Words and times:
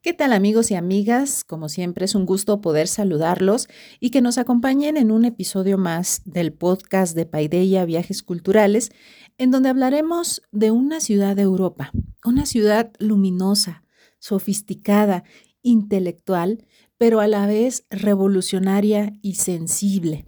¿Qué 0.00 0.12
tal 0.12 0.32
amigos 0.32 0.70
y 0.70 0.76
amigas? 0.76 1.42
Como 1.42 1.68
siempre 1.68 2.04
es 2.04 2.14
un 2.14 2.24
gusto 2.24 2.60
poder 2.60 2.86
saludarlos 2.86 3.66
y 3.98 4.10
que 4.10 4.20
nos 4.20 4.38
acompañen 4.38 4.96
en 4.96 5.10
un 5.10 5.24
episodio 5.24 5.76
más 5.76 6.22
del 6.24 6.52
podcast 6.52 7.16
de 7.16 7.26
Paideia 7.26 7.84
Viajes 7.84 8.22
Culturales, 8.22 8.90
en 9.38 9.50
donde 9.50 9.70
hablaremos 9.70 10.42
de 10.52 10.70
una 10.70 11.00
ciudad 11.00 11.34
de 11.34 11.42
Europa, 11.42 11.90
una 12.24 12.46
ciudad 12.46 12.92
luminosa, 13.00 13.82
sofisticada, 14.20 15.24
intelectual, 15.62 16.64
pero 16.96 17.18
a 17.18 17.26
la 17.26 17.48
vez 17.48 17.84
revolucionaria 17.90 19.18
y 19.20 19.34
sensible. 19.34 20.26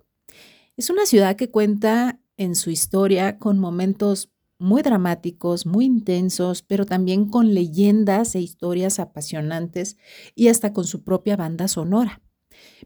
Es 0.77 0.91
una 0.91 1.07
ciudad 1.07 1.37
que 1.37 1.49
cuenta 1.49 2.19
en 2.37 2.57
su 2.57 2.71
historia 2.71 3.39
con 3.39 3.61
momentos 3.61 4.33
muy 4.61 4.83
dramáticos, 4.83 5.67
muy 5.67 5.87
intensos, 5.87 6.63
pero 6.63 6.87
también 6.87 7.27
con 7.27 7.55
leyendas 7.55 8.35
e 8.35 8.41
historias 8.41 8.99
apasionantes 8.99 9.97
y 10.35 10.49
hasta 10.49 10.73
con 10.73 10.85
su 10.85 11.03
propia 11.03 11.37
banda 11.37 11.67
sonora. 11.67 12.21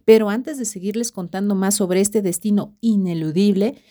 Pero 0.04 0.28
antes 0.28 0.58
de 0.58 0.64
seguirles 0.64 1.12
contando 1.12 1.54
más 1.54 1.74
sobre 1.74 2.00
este 2.00 2.22
destino 2.22 2.76
ineludible, 2.80 3.82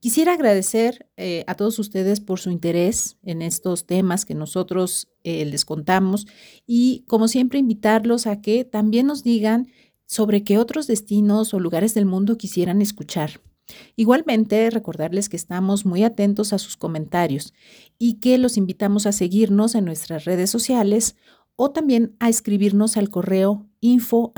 quisiera 0.00 0.34
agradecer 0.34 1.08
eh, 1.16 1.44
a 1.46 1.54
todos 1.54 1.78
ustedes 1.78 2.20
por 2.20 2.40
su 2.40 2.50
interés 2.50 3.16
en 3.22 3.42
estos 3.42 3.86
temas 3.86 4.24
que 4.24 4.34
nosotros 4.34 5.08
eh, 5.24 5.44
les 5.44 5.64
contamos 5.64 6.26
y 6.66 7.04
como 7.06 7.28
siempre 7.28 7.58
invitarlos 7.58 8.26
a 8.26 8.40
que 8.40 8.64
también 8.64 9.06
nos 9.06 9.22
digan 9.22 9.68
sobre 10.06 10.42
qué 10.42 10.58
otros 10.58 10.86
destinos 10.86 11.54
o 11.54 11.60
lugares 11.60 11.94
del 11.94 12.06
mundo 12.06 12.36
quisieran 12.36 12.82
escuchar. 12.82 13.40
Igualmente, 13.96 14.70
recordarles 14.70 15.28
que 15.28 15.36
estamos 15.36 15.84
muy 15.84 16.04
atentos 16.04 16.52
a 16.52 16.58
sus 16.58 16.76
comentarios 16.76 17.54
y 17.98 18.14
que 18.14 18.38
los 18.38 18.56
invitamos 18.56 19.06
a 19.06 19.12
seguirnos 19.12 19.74
en 19.74 19.84
nuestras 19.84 20.24
redes 20.24 20.50
sociales 20.50 21.16
o 21.56 21.72
también 21.72 22.16
a 22.20 22.30
escribirnos 22.30 22.96
al 22.96 23.10
correo 23.10 23.66
info 23.80 24.32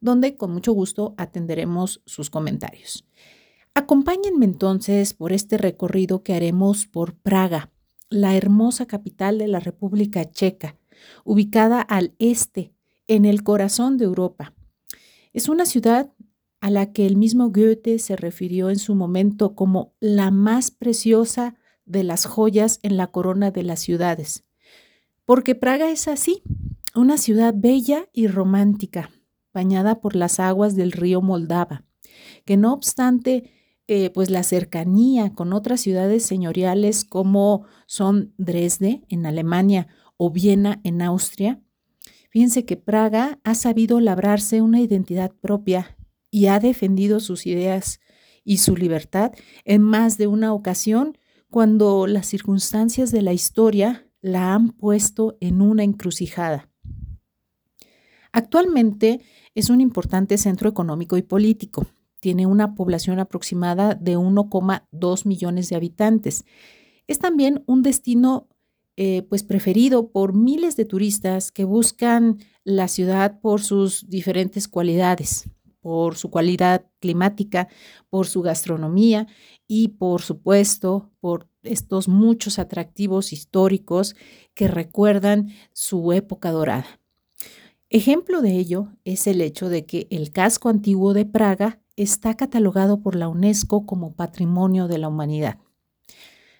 donde 0.00 0.36
con 0.36 0.52
mucho 0.52 0.72
gusto 0.72 1.14
atenderemos 1.18 2.02
sus 2.06 2.30
comentarios. 2.30 3.04
Acompáñenme 3.74 4.46
entonces 4.46 5.12
por 5.12 5.32
este 5.32 5.58
recorrido 5.58 6.22
que 6.22 6.34
haremos 6.34 6.86
por 6.86 7.16
Praga, 7.16 7.70
la 8.08 8.34
hermosa 8.34 8.86
capital 8.86 9.36
de 9.38 9.48
la 9.48 9.60
República 9.60 10.24
Checa, 10.30 10.76
ubicada 11.24 11.80
al 11.82 12.14
este, 12.18 12.72
en 13.08 13.24
el 13.24 13.42
corazón 13.42 13.98
de 13.98 14.06
Europa 14.06 14.54
es 15.32 15.48
una 15.48 15.66
ciudad 15.66 16.12
a 16.60 16.70
la 16.70 16.92
que 16.92 17.06
el 17.06 17.16
mismo 17.16 17.50
Goethe 17.50 17.98
se 17.98 18.16
refirió 18.16 18.70
en 18.70 18.78
su 18.78 18.94
momento 18.94 19.54
como 19.54 19.94
la 20.00 20.30
más 20.30 20.70
preciosa 20.70 21.56
de 21.84 22.04
las 22.04 22.26
joyas 22.26 22.80
en 22.82 22.96
la 22.96 23.08
corona 23.08 23.50
de 23.50 23.62
las 23.62 23.80
ciudades. 23.80 24.44
Porque 25.24 25.54
Praga 25.54 25.90
es 25.90 26.08
así, 26.08 26.42
una 26.94 27.18
ciudad 27.18 27.54
bella 27.56 28.08
y 28.12 28.26
romántica, 28.26 29.10
bañada 29.52 30.00
por 30.00 30.16
las 30.16 30.40
aguas 30.40 30.74
del 30.74 30.92
río 30.92 31.20
Moldava, 31.20 31.84
que 32.44 32.56
no 32.56 32.72
obstante, 32.72 33.52
eh, 33.86 34.10
pues 34.10 34.30
la 34.30 34.42
cercanía 34.42 35.32
con 35.34 35.52
otras 35.52 35.80
ciudades 35.80 36.24
señoriales 36.24 37.04
como 37.04 37.64
son 37.86 38.34
Dresde 38.36 39.04
en 39.08 39.26
Alemania 39.26 39.88
o 40.16 40.30
Viena 40.30 40.80
en 40.84 41.02
Austria, 41.02 41.62
Fíjense 42.30 42.64
que 42.64 42.76
Praga 42.76 43.38
ha 43.42 43.54
sabido 43.54 44.00
labrarse 44.00 44.60
una 44.60 44.80
identidad 44.80 45.32
propia 45.32 45.96
y 46.30 46.46
ha 46.46 46.60
defendido 46.60 47.20
sus 47.20 47.46
ideas 47.46 48.00
y 48.44 48.58
su 48.58 48.76
libertad 48.76 49.32
en 49.64 49.82
más 49.82 50.18
de 50.18 50.26
una 50.26 50.52
ocasión 50.52 51.16
cuando 51.50 52.06
las 52.06 52.26
circunstancias 52.26 53.10
de 53.10 53.22
la 53.22 53.32
historia 53.32 54.06
la 54.20 54.54
han 54.54 54.70
puesto 54.70 55.36
en 55.40 55.62
una 55.62 55.84
encrucijada. 55.84 56.68
Actualmente 58.32 59.20
es 59.54 59.70
un 59.70 59.80
importante 59.80 60.36
centro 60.36 60.68
económico 60.68 61.16
y 61.16 61.22
político. 61.22 61.86
Tiene 62.20 62.46
una 62.46 62.74
población 62.74 63.20
aproximada 63.20 63.94
de 63.94 64.18
1,2 64.18 65.26
millones 65.26 65.68
de 65.70 65.76
habitantes. 65.76 66.44
Es 67.06 67.18
también 67.18 67.62
un 67.66 67.82
destino 67.82 68.48
eh, 69.00 69.22
pues 69.28 69.44
preferido 69.44 70.10
por 70.10 70.32
miles 70.32 70.74
de 70.74 70.84
turistas 70.84 71.52
que 71.52 71.62
buscan 71.62 72.38
la 72.64 72.88
ciudad 72.88 73.40
por 73.40 73.62
sus 73.62 74.10
diferentes 74.10 74.66
cualidades, 74.66 75.48
por 75.78 76.16
su 76.16 76.32
cualidad 76.32 76.84
climática, 76.98 77.68
por 78.10 78.26
su 78.26 78.42
gastronomía 78.42 79.28
y 79.68 79.90
por 79.90 80.22
supuesto 80.22 81.12
por 81.20 81.48
estos 81.62 82.08
muchos 82.08 82.58
atractivos 82.58 83.32
históricos 83.32 84.16
que 84.52 84.66
recuerdan 84.66 85.50
su 85.72 86.12
época 86.12 86.50
dorada. 86.50 87.00
Ejemplo 87.90 88.42
de 88.42 88.58
ello 88.58 88.88
es 89.04 89.28
el 89.28 89.40
hecho 89.42 89.68
de 89.68 89.86
que 89.86 90.08
el 90.10 90.32
casco 90.32 90.70
antiguo 90.70 91.14
de 91.14 91.24
Praga 91.24 91.80
está 91.94 92.36
catalogado 92.36 93.00
por 93.00 93.14
la 93.14 93.28
UNESCO 93.28 93.86
como 93.86 94.16
Patrimonio 94.16 94.88
de 94.88 94.98
la 94.98 95.06
Humanidad. 95.06 95.60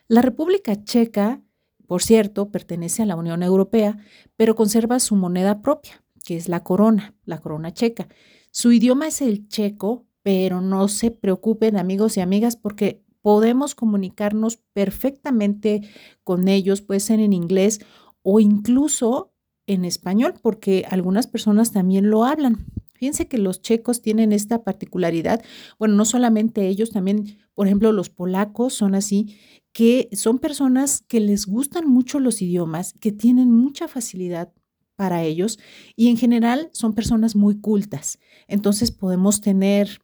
La 0.07 0.21
República 0.21 0.81
Checa 0.85 1.43
por 1.89 2.03
cierto, 2.03 2.51
pertenece 2.51 3.01
a 3.01 3.07
la 3.07 3.15
Unión 3.15 3.41
Europea, 3.41 3.97
pero 4.37 4.55
conserva 4.55 4.99
su 4.99 5.15
moneda 5.15 5.63
propia, 5.63 6.03
que 6.23 6.37
es 6.37 6.47
la 6.47 6.63
corona, 6.63 7.15
la 7.25 7.39
corona 7.39 7.73
checa. 7.73 8.07
Su 8.51 8.71
idioma 8.71 9.07
es 9.07 9.23
el 9.23 9.47
checo, 9.47 10.05
pero 10.21 10.61
no 10.61 10.87
se 10.87 11.09
preocupen 11.09 11.77
amigos 11.77 12.15
y 12.15 12.21
amigas 12.21 12.55
porque 12.55 13.01
podemos 13.23 13.73
comunicarnos 13.73 14.57
perfectamente 14.71 15.81
con 16.23 16.47
ellos, 16.47 16.83
puede 16.83 16.99
ser 16.99 17.19
en 17.21 17.33
inglés 17.33 17.79
o 18.21 18.39
incluso 18.39 19.33
en 19.65 19.83
español, 19.83 20.35
porque 20.43 20.85
algunas 20.91 21.25
personas 21.25 21.71
también 21.71 22.11
lo 22.11 22.23
hablan. 22.23 22.67
Fíjense 22.93 23.27
que 23.27 23.39
los 23.39 23.63
checos 23.63 24.03
tienen 24.03 24.31
esta 24.31 24.63
particularidad. 24.63 25.41
Bueno, 25.79 25.95
no 25.95 26.05
solamente 26.05 26.67
ellos, 26.67 26.91
también, 26.91 27.39
por 27.55 27.65
ejemplo, 27.65 27.93
los 27.93 28.09
polacos 28.09 28.73
son 28.73 28.93
así, 28.93 29.37
que 29.71 30.09
son 30.13 30.39
personas 30.39 31.01
que 31.07 31.19
les 31.19 31.45
gustan 31.45 31.87
mucho 31.87 32.19
los 32.19 32.41
idiomas, 32.41 32.93
que 32.93 33.11
tienen 33.11 33.51
mucha 33.51 33.87
facilidad 33.87 34.51
para 34.95 35.23
ellos 35.23 35.59
y 35.95 36.09
en 36.09 36.17
general 36.17 36.69
son 36.73 36.93
personas 36.93 37.35
muy 37.35 37.59
cultas. 37.59 38.19
Entonces 38.47 38.91
podemos 38.91 39.41
tener 39.41 40.01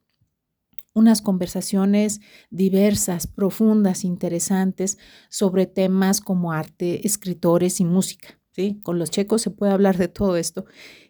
unas 0.94 1.22
conversaciones 1.22 2.22
diversas, 2.50 3.28
profundas, 3.28 4.06
interesantes 4.06 4.98
sobre 5.30 5.66
temas 5.66 6.22
como 6.22 6.53
arte, 6.53 7.06
escritores 7.06 7.82
y 7.82 7.86
música. 7.86 8.40
¿sí? 8.52 8.80
Con 8.84 8.97
los 8.97 9.12
checos 9.12 9.42
se 9.42 9.52
puede 9.52 9.74
hablar 9.74 9.97
de 9.97 10.08
todo 10.08 10.38
esto. 10.38 10.66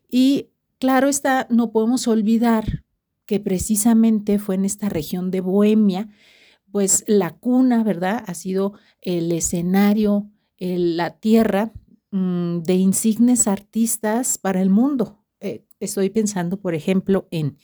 Y 0.09 0.49
Claro 0.79 1.07
está, 1.07 1.47
no 1.49 1.71
podemos 1.71 2.07
olvidar 2.07 2.83
que 3.25 3.39
precisamente 3.39 4.39
fue 4.39 4.55
en 4.55 4.65
esta 4.65 4.89
región 4.89 5.31
de 5.31 5.41
Bohemia, 5.41 6.09
pues 6.75 7.05
la 7.07 7.37
cuna, 7.37 7.85
¿verdad? 7.85 8.21
Ha 8.27 8.33
sido 8.33 8.73
el 8.99 9.31
escenario, 9.31 10.29
la 10.59 11.21
tierra 11.21 11.71
mm, 12.11 12.63
de 12.63 12.73
insignes 12.73 13.47
artistas 13.47 14.37
para 14.37 14.61
el 14.61 14.69
mundo. 14.69 15.23
Eh, 15.39 15.63
estoy 15.79 16.09
pensando, 16.09 16.59
por 16.59 16.75
ejemplo, 16.75 17.29
en, 17.31 17.55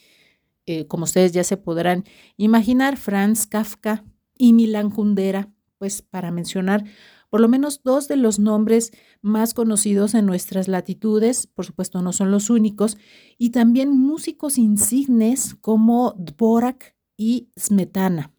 eh, 0.64 0.86
como 0.86 1.04
ustedes 1.04 1.32
ya 1.32 1.44
se 1.44 1.58
podrán 1.58 2.04
imaginar, 2.38 2.96
Franz 2.96 3.46
Kafka 3.46 4.02
y 4.38 4.54
Milan 4.54 4.88
Kundera, 4.88 5.52
pues 5.76 6.00
para 6.00 6.30
mencionar 6.30 6.82
por 7.28 7.42
lo 7.42 7.48
menos 7.48 7.82
dos 7.82 8.08
de 8.08 8.16
los 8.16 8.38
nombres 8.38 8.92
más 9.20 9.52
conocidos 9.52 10.14
en 10.14 10.24
nuestras 10.24 10.68
latitudes, 10.68 11.46
por 11.48 11.66
supuesto 11.66 12.00
no 12.00 12.14
son 12.14 12.30
los 12.30 12.48
únicos, 12.48 12.96
y 13.36 13.50
también 13.50 13.90
músicos 13.90 14.56
insignes 14.56 15.54
como 15.60 16.14
Dvorak 16.16 16.96
y 17.18 17.50
Smetana. 17.58 18.31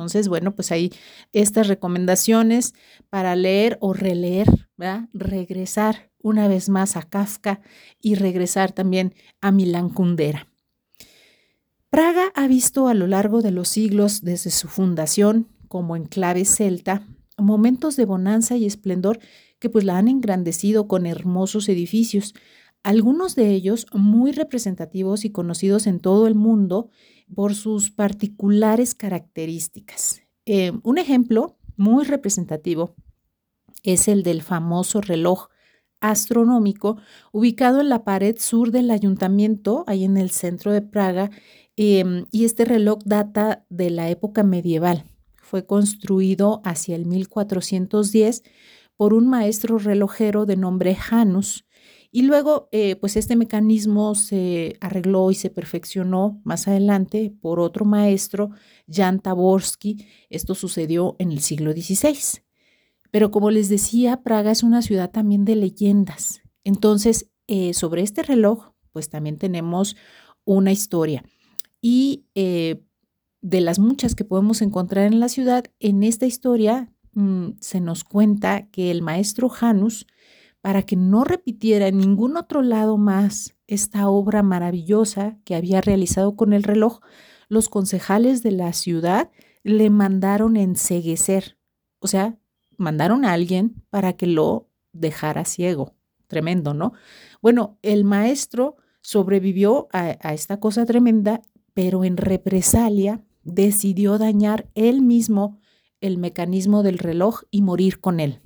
Entonces, 0.00 0.28
bueno, 0.28 0.54
pues 0.54 0.72
hay 0.72 0.92
estas 1.32 1.68
recomendaciones 1.68 2.74
para 3.10 3.36
leer 3.36 3.76
o 3.80 3.92
releer, 3.92 4.48
regresar 5.12 6.10
una 6.22 6.48
vez 6.48 6.68
más 6.68 6.96
a 6.96 7.02
Kafka 7.02 7.60
y 8.00 8.14
regresar 8.14 8.72
también 8.72 9.14
a 9.40 9.52
Milán 9.52 9.90
Kundera. 9.90 10.46
Praga 11.90 12.32
ha 12.34 12.46
visto 12.46 12.88
a 12.88 12.94
lo 12.94 13.06
largo 13.06 13.42
de 13.42 13.50
los 13.50 13.68
siglos 13.68 14.22
desde 14.22 14.50
su 14.50 14.68
fundación 14.68 15.48
como 15.68 15.96
enclave 15.96 16.44
celta 16.44 17.02
momentos 17.36 17.96
de 17.96 18.04
bonanza 18.04 18.56
y 18.56 18.66
esplendor 18.66 19.18
que 19.58 19.68
pues 19.68 19.84
la 19.84 19.98
han 19.98 20.08
engrandecido 20.08 20.88
con 20.88 21.06
hermosos 21.06 21.68
edificios, 21.68 22.34
algunos 22.82 23.34
de 23.34 23.50
ellos 23.50 23.86
muy 23.92 24.32
representativos 24.32 25.24
y 25.24 25.30
conocidos 25.30 25.86
en 25.86 26.00
todo 26.00 26.26
el 26.26 26.34
mundo 26.34 26.90
por 27.34 27.54
sus 27.54 27.90
particulares 27.90 28.94
características. 28.94 30.22
Eh, 30.46 30.72
un 30.82 30.98
ejemplo 30.98 31.58
muy 31.76 32.04
representativo 32.04 32.94
es 33.82 34.08
el 34.08 34.22
del 34.22 34.42
famoso 34.42 35.00
reloj 35.00 35.48
astronómico 36.00 36.96
ubicado 37.32 37.80
en 37.80 37.88
la 37.88 38.04
pared 38.04 38.36
sur 38.38 38.70
del 38.70 38.90
ayuntamiento, 38.90 39.84
ahí 39.86 40.04
en 40.04 40.16
el 40.16 40.30
centro 40.30 40.72
de 40.72 40.82
Praga, 40.82 41.30
em, 41.76 42.24
y 42.30 42.44
este 42.44 42.64
reloj 42.64 43.00
data 43.04 43.64
de 43.68 43.90
la 43.90 44.08
época 44.08 44.42
medieval 44.42 45.04
fue 45.42 45.66
construido 45.66 46.60
hacia 46.64 46.96
el 46.96 47.06
1410 47.06 48.42
por 48.96 49.14
un 49.14 49.28
maestro 49.28 49.78
relojero 49.78 50.46
de 50.46 50.56
nombre 50.56 50.94
Janus. 50.94 51.64
Y 52.12 52.22
luego, 52.22 52.68
eh, 52.72 52.96
pues 52.96 53.16
este 53.16 53.36
mecanismo 53.36 54.14
se 54.16 54.76
arregló 54.80 55.30
y 55.30 55.34
se 55.34 55.48
perfeccionó 55.48 56.40
más 56.44 56.66
adelante 56.66 57.32
por 57.40 57.60
otro 57.60 57.84
maestro, 57.84 58.50
Jan 58.88 59.20
Taborsky. 59.20 60.06
Esto 60.28 60.54
sucedió 60.56 61.14
en 61.20 61.30
el 61.30 61.40
siglo 61.40 61.72
XVI. 61.72 62.42
Pero 63.12 63.30
como 63.30 63.50
les 63.50 63.68
decía, 63.68 64.22
Praga 64.22 64.50
es 64.50 64.62
una 64.62 64.82
ciudad 64.82 65.10
también 65.10 65.44
de 65.44 65.56
leyendas. 65.56 66.42
Entonces, 66.64 67.30
eh, 67.46 67.74
sobre 67.74 68.02
este 68.02 68.22
reloj, 68.22 68.72
pues 68.92 69.08
también 69.08 69.38
tenemos 69.38 69.96
una 70.44 70.72
historia. 70.72 71.24
Y 71.80 72.26
eh, 72.34 72.82
de 73.40 73.60
las 73.60 73.78
muchas 73.78 74.14
que 74.14 74.24
podemos 74.24 74.62
encontrar 74.62 75.06
en 75.06 75.20
la 75.20 75.28
ciudad, 75.28 75.64
en 75.78 76.02
esta 76.02 76.26
historia 76.26 76.92
mm, 77.12 77.50
se 77.60 77.80
nos 77.80 78.04
cuenta 78.04 78.68
que 78.70 78.90
el 78.90 79.02
maestro 79.02 79.48
Janus, 79.48 80.06
para 80.60 80.82
que 80.82 80.96
no 80.96 81.24
repitiera 81.24 81.88
en 81.88 81.98
ningún 81.98 82.36
otro 82.36 82.62
lado 82.62 82.98
más 82.98 83.56
esta 83.66 84.08
obra 84.08 84.42
maravillosa 84.42 85.38
que 85.44 85.54
había 85.54 85.80
realizado 85.80 86.36
con 86.36 86.52
el 86.52 86.62
reloj, 86.62 87.00
los 87.48 87.68
concejales 87.68 88.42
de 88.42 88.52
la 88.52 88.72
ciudad 88.72 89.30
le 89.62 89.90
mandaron 89.90 90.56
enseguecer, 90.56 91.58
o 91.98 92.06
sea, 92.06 92.38
mandaron 92.76 93.24
a 93.24 93.32
alguien 93.32 93.82
para 93.90 94.14
que 94.14 94.26
lo 94.26 94.68
dejara 94.92 95.44
ciego. 95.44 95.94
Tremendo, 96.26 96.74
¿no? 96.74 96.92
Bueno, 97.42 97.78
el 97.82 98.04
maestro 98.04 98.76
sobrevivió 99.02 99.88
a, 99.92 100.16
a 100.20 100.32
esta 100.32 100.60
cosa 100.60 100.84
tremenda, 100.86 101.42
pero 101.74 102.04
en 102.04 102.16
represalia 102.16 103.24
decidió 103.42 104.18
dañar 104.18 104.70
él 104.74 105.02
mismo 105.02 105.58
el 106.00 106.18
mecanismo 106.18 106.82
del 106.82 106.98
reloj 106.98 107.42
y 107.50 107.62
morir 107.62 108.00
con 108.00 108.20
él. 108.20 108.40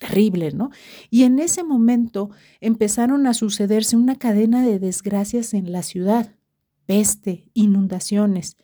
Terrible, 0.00 0.50
¿no? 0.52 0.70
Y 1.10 1.24
en 1.24 1.38
ese 1.38 1.62
momento 1.62 2.30
empezaron 2.62 3.26
a 3.26 3.34
sucederse 3.34 3.96
una 3.96 4.16
cadena 4.16 4.64
de 4.64 4.78
desgracias 4.78 5.52
en 5.52 5.72
la 5.72 5.82
ciudad, 5.82 6.34
peste, 6.86 7.50
inundaciones. 7.52 8.56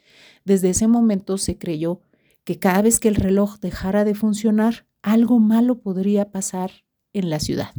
Desde 0.46 0.70
ese 0.70 0.88
momento 0.88 1.36
se 1.36 1.58
creyó 1.58 2.00
que 2.44 2.58
cada 2.58 2.80
vez 2.80 2.98
que 3.00 3.08
el 3.08 3.16
reloj 3.16 3.58
dejara 3.60 4.04
de 4.04 4.14
funcionar, 4.14 4.86
algo 5.02 5.38
malo 5.38 5.78
podría 5.80 6.30
pasar 6.30 6.70
en 7.12 7.28
la 7.28 7.38
ciudad. 7.38 7.74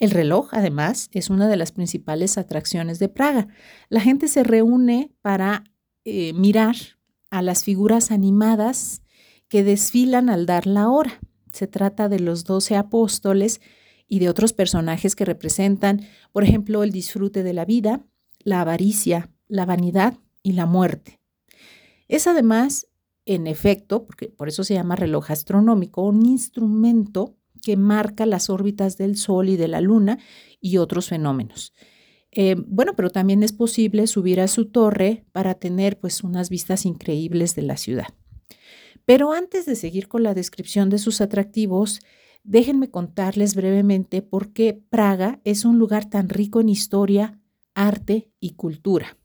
El 0.00 0.10
reloj, 0.10 0.48
además, 0.50 1.08
es 1.12 1.30
una 1.30 1.46
de 1.46 1.56
las 1.56 1.70
principales 1.70 2.36
atracciones 2.36 2.98
de 2.98 3.08
Praga. 3.08 3.46
La 3.90 4.00
gente 4.00 4.26
se 4.26 4.42
reúne 4.42 5.12
para 5.22 5.62
eh, 6.04 6.32
mirar 6.32 6.74
a 7.30 7.42
las 7.42 7.62
figuras 7.62 8.10
animadas 8.10 9.02
que 9.46 9.62
desfilan 9.62 10.30
al 10.30 10.46
dar 10.46 10.66
la 10.66 10.88
hora. 10.90 11.20
Se 11.52 11.66
trata 11.66 12.08
de 12.08 12.18
los 12.18 12.44
doce 12.44 12.76
apóstoles 12.76 13.60
y 14.08 14.18
de 14.18 14.28
otros 14.28 14.52
personajes 14.52 15.16
que 15.16 15.24
representan, 15.24 16.02
por 16.32 16.44
ejemplo, 16.44 16.82
el 16.82 16.92
disfrute 16.92 17.42
de 17.42 17.52
la 17.52 17.64
vida, 17.64 18.04
la 18.40 18.60
avaricia, 18.60 19.30
la 19.48 19.66
vanidad 19.66 20.18
y 20.42 20.52
la 20.52 20.66
muerte. 20.66 21.20
Es 22.08 22.26
además, 22.26 22.88
en 23.24 23.46
efecto, 23.46 24.04
porque 24.04 24.28
por 24.28 24.48
eso 24.48 24.64
se 24.64 24.74
llama 24.74 24.96
reloj 24.96 25.30
astronómico, 25.30 26.02
un 26.02 26.26
instrumento 26.26 27.36
que 27.62 27.76
marca 27.76 28.26
las 28.26 28.50
órbitas 28.50 28.98
del 28.98 29.16
Sol 29.16 29.48
y 29.48 29.56
de 29.56 29.68
la 29.68 29.80
Luna 29.80 30.18
y 30.60 30.78
otros 30.78 31.08
fenómenos. 31.08 31.72
Eh, 32.32 32.56
bueno, 32.66 32.94
pero 32.96 33.10
también 33.10 33.42
es 33.42 33.52
posible 33.52 34.06
subir 34.06 34.40
a 34.40 34.48
su 34.48 34.66
torre 34.66 35.24
para 35.32 35.54
tener 35.54 36.00
pues 36.00 36.24
unas 36.24 36.50
vistas 36.50 36.86
increíbles 36.86 37.54
de 37.54 37.62
la 37.62 37.76
ciudad. 37.76 38.08
Pero 39.04 39.32
antes 39.32 39.66
de 39.66 39.76
seguir 39.76 40.08
con 40.08 40.22
la 40.22 40.34
descripción 40.34 40.90
de 40.90 40.98
sus 40.98 41.20
atractivos, 41.20 42.00
déjenme 42.44 42.90
contarles 42.90 43.54
brevemente 43.54 44.22
por 44.22 44.52
qué 44.52 44.82
Praga 44.90 45.40
es 45.44 45.64
un 45.64 45.78
lugar 45.78 46.08
tan 46.08 46.28
rico 46.28 46.60
en 46.60 46.68
historia, 46.68 47.40
arte 47.74 48.30
y 48.40 48.54
cultura. 48.54 49.16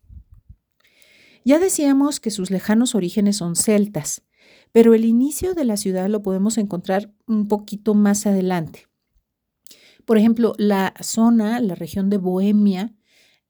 Ya 1.46 1.60
decíamos 1.60 2.20
que 2.20 2.32
sus 2.32 2.52
lejanos 2.52 2.96
orígenes 2.96 3.38
son 3.38 3.56
celtas, 3.56 4.24
pero 4.72 4.94
el 4.94 5.06
inicio 5.06 5.54
de 5.54 5.66
la 5.66 5.78
ciudad 5.78 6.10
lo 6.10 6.22
podemos 6.22 6.58
encontrar 6.58 7.14
un 7.26 7.48
poquito 7.48 7.94
más 7.94 8.26
adelante. 8.26 8.88
Por 10.06 10.18
ejemplo, 10.18 10.54
la 10.58 10.94
zona, 11.02 11.60
la 11.60 11.76
región 11.76 12.10
de 12.10 12.18
Bohemia, 12.18 12.94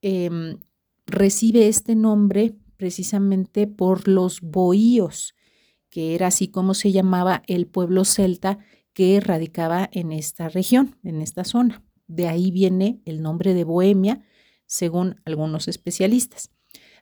Em, 0.02 0.58
recibe 1.06 1.68
este 1.68 1.96
nombre 1.96 2.56
precisamente 2.78 3.66
por 3.66 4.08
los 4.08 4.42
boíos, 4.42 5.34
que 5.90 6.16
era 6.16 6.28
así 6.28 6.48
como 6.48 6.74
se 6.74 6.92
llamaba 6.92 7.44
el 7.48 7.68
pueblo 7.68 8.06
celta 8.06 8.60
que 8.94 9.20
radicaba 9.20 9.90
en 9.92 10.12
esta 10.12 10.50
región, 10.50 10.98
en 11.04 11.22
esta 11.22 11.44
zona. 11.44 11.84
De 12.08 12.28
ahí 12.28 12.52
viene 12.52 13.02
el 13.06 13.22
nombre 13.22 13.54
de 13.54 13.64
Bohemia, 13.64 14.24
según 14.66 15.22
algunos 15.26 15.68
especialistas. 15.68 16.52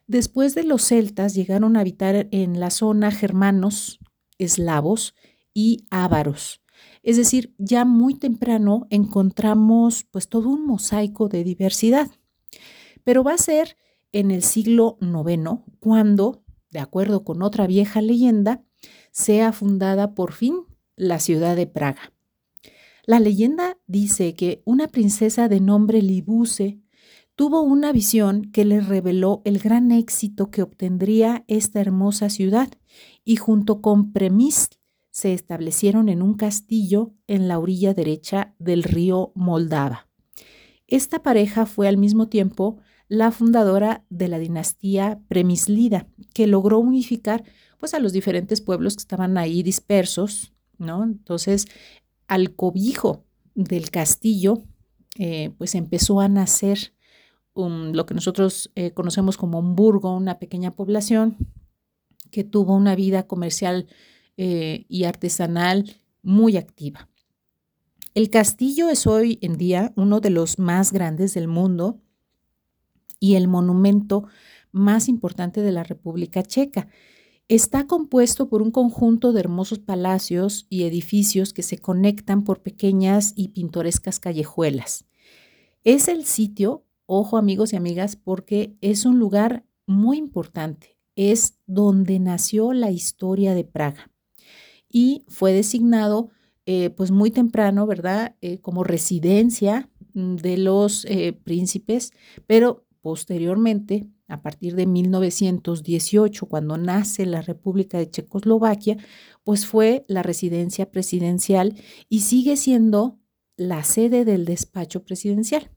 Después 0.06 0.54
de 0.54 0.62
los 0.64 0.82
celtas 0.82 1.34
llegaron 1.34 1.76
a 1.76 1.80
habitar 1.80 2.28
en 2.30 2.60
la 2.60 2.70
zona 2.70 3.10
germanos, 3.10 3.98
eslavos 4.38 5.14
y 5.52 5.84
ávaros. 5.90 6.60
Es 7.02 7.16
decir, 7.16 7.54
ya 7.58 7.84
muy 7.84 8.14
temprano 8.14 8.86
encontramos 8.90 10.04
pues 10.10 10.28
todo 10.28 10.48
un 10.50 10.66
mosaico 10.66 11.28
de 11.28 11.44
diversidad. 11.44 12.10
Pero 13.04 13.24
va 13.24 13.34
a 13.34 13.38
ser 13.38 13.76
en 14.12 14.30
el 14.30 14.42
siglo 14.42 14.98
IX 15.00 15.62
cuando, 15.80 16.44
de 16.70 16.80
acuerdo 16.80 17.24
con 17.24 17.42
otra 17.42 17.66
vieja 17.66 18.02
leyenda, 18.02 18.65
sea 19.10 19.52
fundada 19.52 20.14
por 20.14 20.32
fin 20.32 20.64
la 20.96 21.18
ciudad 21.20 21.56
de 21.56 21.66
Praga. 21.66 22.12
La 23.04 23.20
leyenda 23.20 23.78
dice 23.86 24.34
que 24.34 24.62
una 24.64 24.88
princesa 24.88 25.48
de 25.48 25.60
nombre 25.60 26.02
Libuse 26.02 26.80
tuvo 27.36 27.60
una 27.60 27.92
visión 27.92 28.50
que 28.50 28.64
le 28.64 28.80
reveló 28.80 29.42
el 29.44 29.58
gran 29.58 29.92
éxito 29.92 30.50
que 30.50 30.62
obtendría 30.62 31.44
esta 31.46 31.80
hermosa 31.80 32.30
ciudad 32.30 32.68
y 33.24 33.36
junto 33.36 33.80
con 33.82 34.12
Premis 34.12 34.70
se 35.10 35.32
establecieron 35.32 36.08
en 36.08 36.20
un 36.20 36.34
castillo 36.34 37.14
en 37.26 37.46
la 37.46 37.58
orilla 37.58 37.94
derecha 37.94 38.54
del 38.58 38.82
río 38.82 39.32
Moldava. 39.34 40.08
Esta 40.88 41.22
pareja 41.22 41.66
fue 41.66 41.88
al 41.88 41.96
mismo 41.96 42.28
tiempo 42.28 42.78
la 43.08 43.30
fundadora 43.30 44.04
de 44.10 44.28
la 44.28 44.38
dinastía 44.38 45.20
Premislida, 45.28 46.08
que 46.34 46.46
logró 46.46 46.78
unificar 46.78 47.44
pues, 47.78 47.94
a 47.94 47.98
los 47.98 48.12
diferentes 48.12 48.60
pueblos 48.60 48.96
que 48.96 49.02
estaban 49.02 49.38
ahí 49.38 49.62
dispersos, 49.62 50.52
¿no? 50.78 51.04
Entonces, 51.04 51.66
al 52.28 52.54
cobijo 52.54 53.24
del 53.54 53.90
castillo, 53.90 54.62
eh, 55.18 55.50
pues 55.56 55.74
empezó 55.74 56.20
a 56.20 56.28
nacer 56.28 56.92
lo 57.54 58.04
que 58.04 58.12
nosotros 58.12 58.70
eh, 58.74 58.90
conocemos 58.90 59.38
como 59.38 59.58
un 59.58 59.74
burgo, 59.76 60.14
una 60.14 60.38
pequeña 60.38 60.72
población 60.72 61.38
que 62.30 62.44
tuvo 62.44 62.74
una 62.74 62.94
vida 62.94 63.26
comercial 63.26 63.86
eh, 64.36 64.84
y 64.88 65.04
artesanal 65.04 65.96
muy 66.22 66.58
activa. 66.58 67.08
El 68.14 68.28
castillo 68.28 68.90
es 68.90 69.06
hoy 69.06 69.38
en 69.40 69.56
día 69.56 69.92
uno 69.96 70.20
de 70.20 70.30
los 70.30 70.58
más 70.58 70.92
grandes 70.92 71.32
del 71.34 71.48
mundo 71.48 72.00
y 73.20 73.36
el 73.36 73.48
monumento 73.48 74.26
más 74.72 75.08
importante 75.08 75.62
de 75.62 75.72
la 75.72 75.82
República 75.82 76.42
Checa. 76.42 76.88
Está 77.48 77.86
compuesto 77.86 78.48
por 78.48 78.60
un 78.60 78.72
conjunto 78.72 79.32
de 79.32 79.38
hermosos 79.38 79.78
palacios 79.78 80.66
y 80.68 80.82
edificios 80.82 81.52
que 81.52 81.62
se 81.62 81.78
conectan 81.78 82.42
por 82.42 82.60
pequeñas 82.60 83.34
y 83.36 83.48
pintorescas 83.48 84.18
callejuelas. 84.18 85.04
Es 85.84 86.08
el 86.08 86.24
sitio, 86.24 86.84
ojo 87.06 87.36
amigos 87.38 87.72
y 87.72 87.76
amigas, 87.76 88.16
porque 88.16 88.76
es 88.80 89.04
un 89.04 89.20
lugar 89.20 89.64
muy 89.86 90.18
importante. 90.18 90.98
Es 91.14 91.60
donde 91.66 92.18
nació 92.18 92.72
la 92.72 92.90
historia 92.90 93.54
de 93.54 93.62
Praga 93.62 94.10
y 94.90 95.24
fue 95.28 95.52
designado 95.52 96.30
eh, 96.66 96.90
pues 96.90 97.12
muy 97.12 97.30
temprano, 97.30 97.86
¿verdad? 97.86 98.34
Eh, 98.40 98.58
como 98.58 98.82
residencia 98.82 99.88
de 100.14 100.58
los 100.58 101.04
eh, 101.04 101.32
príncipes, 101.32 102.12
pero 102.48 102.86
Posteriormente, 103.06 104.08
a 104.28 104.42
partir 104.42 104.74
de 104.74 104.86
1918, 104.86 106.46
cuando 106.46 106.76
nace 106.76 107.26
la 107.26 107.42
República 107.42 107.98
de 107.98 108.10
Checoslovaquia, 108.10 108.96
pues 109.44 109.66
fue 109.66 110.04
la 110.08 110.22
residencia 110.22 110.90
presidencial 110.90 111.74
y 112.08 112.20
sigue 112.20 112.56
siendo 112.56 113.18
la 113.56 113.84
sede 113.84 114.24
del 114.24 114.44
despacho 114.44 115.04
presidencial. 115.04 115.70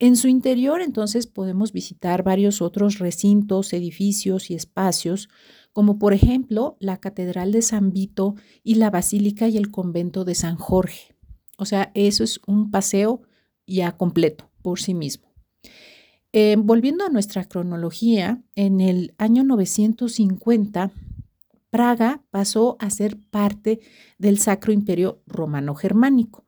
En 0.00 0.16
su 0.16 0.28
interior, 0.28 0.80
entonces, 0.80 1.26
podemos 1.26 1.72
visitar 1.72 2.22
varios 2.22 2.62
otros 2.62 2.98
recintos, 2.98 3.72
edificios 3.72 4.50
y 4.50 4.54
espacios, 4.54 5.28
como 5.72 5.98
por 5.98 6.12
ejemplo 6.12 6.76
la 6.78 6.98
Catedral 6.98 7.52
de 7.52 7.62
San 7.62 7.92
Vito 7.92 8.36
y 8.62 8.76
la 8.76 8.90
Basílica 8.90 9.48
y 9.48 9.56
el 9.56 9.70
Convento 9.70 10.24
de 10.24 10.36
San 10.36 10.56
Jorge. 10.56 11.16
O 11.56 11.64
sea, 11.64 11.90
eso 11.94 12.22
es 12.22 12.40
un 12.46 12.70
paseo 12.70 13.22
ya 13.66 13.96
completo 13.96 14.50
por 14.62 14.80
sí 14.80 14.94
mismo. 14.94 15.27
Eh, 16.32 16.56
volviendo 16.58 17.04
a 17.04 17.08
nuestra 17.08 17.44
cronología, 17.44 18.42
en 18.54 18.80
el 18.80 19.14
año 19.18 19.44
950, 19.44 20.90
Praga 21.70 22.22
pasó 22.30 22.76
a 22.80 22.90
ser 22.90 23.18
parte 23.30 23.80
del 24.18 24.38
Sacro 24.38 24.72
Imperio 24.72 25.22
Romano 25.26 25.74
Germánico. 25.74 26.44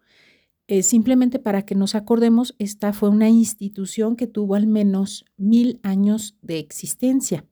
Eh, 0.67 0.83
simplemente 0.83 1.39
para 1.39 1.63
que 1.63 1.75
nos 1.75 1.95
acordemos, 1.95 2.55
esta 2.59 2.93
fue 2.93 3.09
una 3.09 3.29
institución 3.29 4.17
que 4.17 4.27
tuvo 4.27 4.55
al 4.55 4.67
menos 4.67 5.25
mil 5.37 5.81
años 5.83 6.37
de 6.43 6.59
existencia. 6.59 7.45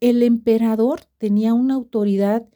El 0.00 0.22
emperador 0.22 1.02
tenía 1.18 1.52
una 1.52 1.74
autoridad 1.74 2.48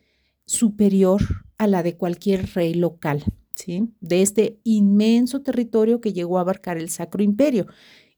superior 0.46 1.20
a 1.58 1.66
la 1.66 1.82
de 1.82 1.96
cualquier 1.96 2.46
rey 2.54 2.74
local, 2.74 3.24
¿sí? 3.54 3.90
de 4.00 4.22
este 4.22 4.58
inmenso 4.64 5.42
territorio 5.42 6.00
que 6.00 6.12
llegó 6.12 6.38
a 6.38 6.42
abarcar 6.42 6.78
el 6.78 6.88
Sacro 6.88 7.22
Imperio. 7.22 7.66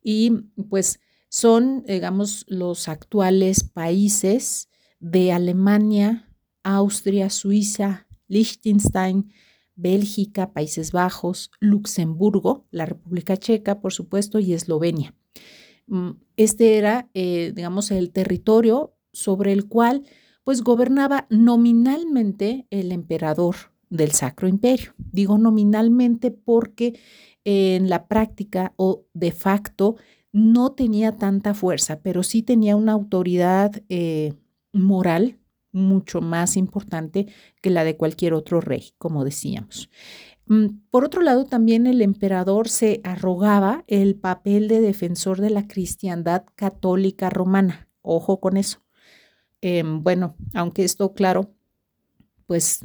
Y 0.08 0.30
pues 0.70 1.00
son, 1.28 1.82
digamos, 1.82 2.44
los 2.46 2.86
actuales 2.86 3.64
países 3.64 4.68
de 5.00 5.32
Alemania, 5.32 6.32
Austria, 6.62 7.28
Suiza, 7.28 8.06
Liechtenstein, 8.28 9.32
Bélgica, 9.74 10.52
Países 10.52 10.92
Bajos, 10.92 11.50
Luxemburgo, 11.58 12.68
la 12.70 12.86
República 12.86 13.36
Checa, 13.36 13.80
por 13.80 13.92
supuesto, 13.92 14.38
y 14.38 14.52
Eslovenia. 14.52 15.12
Mm, 15.88 16.10
este 16.36 16.78
era, 16.78 17.10
eh, 17.12 17.52
digamos, 17.52 17.90
el 17.90 18.12
territorio 18.12 18.94
sobre 19.12 19.52
el 19.52 19.66
cual 19.66 20.04
pues 20.44 20.62
gobernaba 20.62 21.26
nominalmente 21.30 22.68
el 22.70 22.92
emperador 22.92 23.56
del 23.90 24.12
Sacro 24.12 24.46
Imperio. 24.46 24.94
Digo 24.98 25.36
nominalmente 25.36 26.30
porque 26.30 26.96
en 27.46 27.88
la 27.88 28.08
práctica 28.08 28.72
o 28.76 29.06
de 29.14 29.30
facto 29.30 29.94
no 30.32 30.72
tenía 30.72 31.12
tanta 31.12 31.54
fuerza, 31.54 32.00
pero 32.02 32.24
sí 32.24 32.42
tenía 32.42 32.74
una 32.74 32.92
autoridad 32.92 33.82
eh, 33.88 34.34
moral 34.72 35.38
mucho 35.70 36.20
más 36.20 36.56
importante 36.56 37.28
que 37.62 37.70
la 37.70 37.84
de 37.84 37.96
cualquier 37.96 38.34
otro 38.34 38.60
rey, 38.60 38.94
como 38.98 39.24
decíamos. 39.24 39.88
Mm, 40.46 40.88
por 40.90 41.04
otro 41.04 41.22
lado, 41.22 41.44
también 41.44 41.86
el 41.86 42.02
emperador 42.02 42.68
se 42.68 43.00
arrogaba 43.04 43.84
el 43.86 44.16
papel 44.16 44.66
de 44.66 44.80
defensor 44.80 45.40
de 45.40 45.50
la 45.50 45.68
cristiandad 45.68 46.46
católica 46.56 47.30
romana. 47.30 47.88
Ojo 48.02 48.40
con 48.40 48.56
eso. 48.56 48.80
Em, 49.60 50.02
bueno, 50.02 50.34
aunque 50.52 50.82
esto, 50.82 51.14
claro, 51.14 51.54
pues 52.46 52.80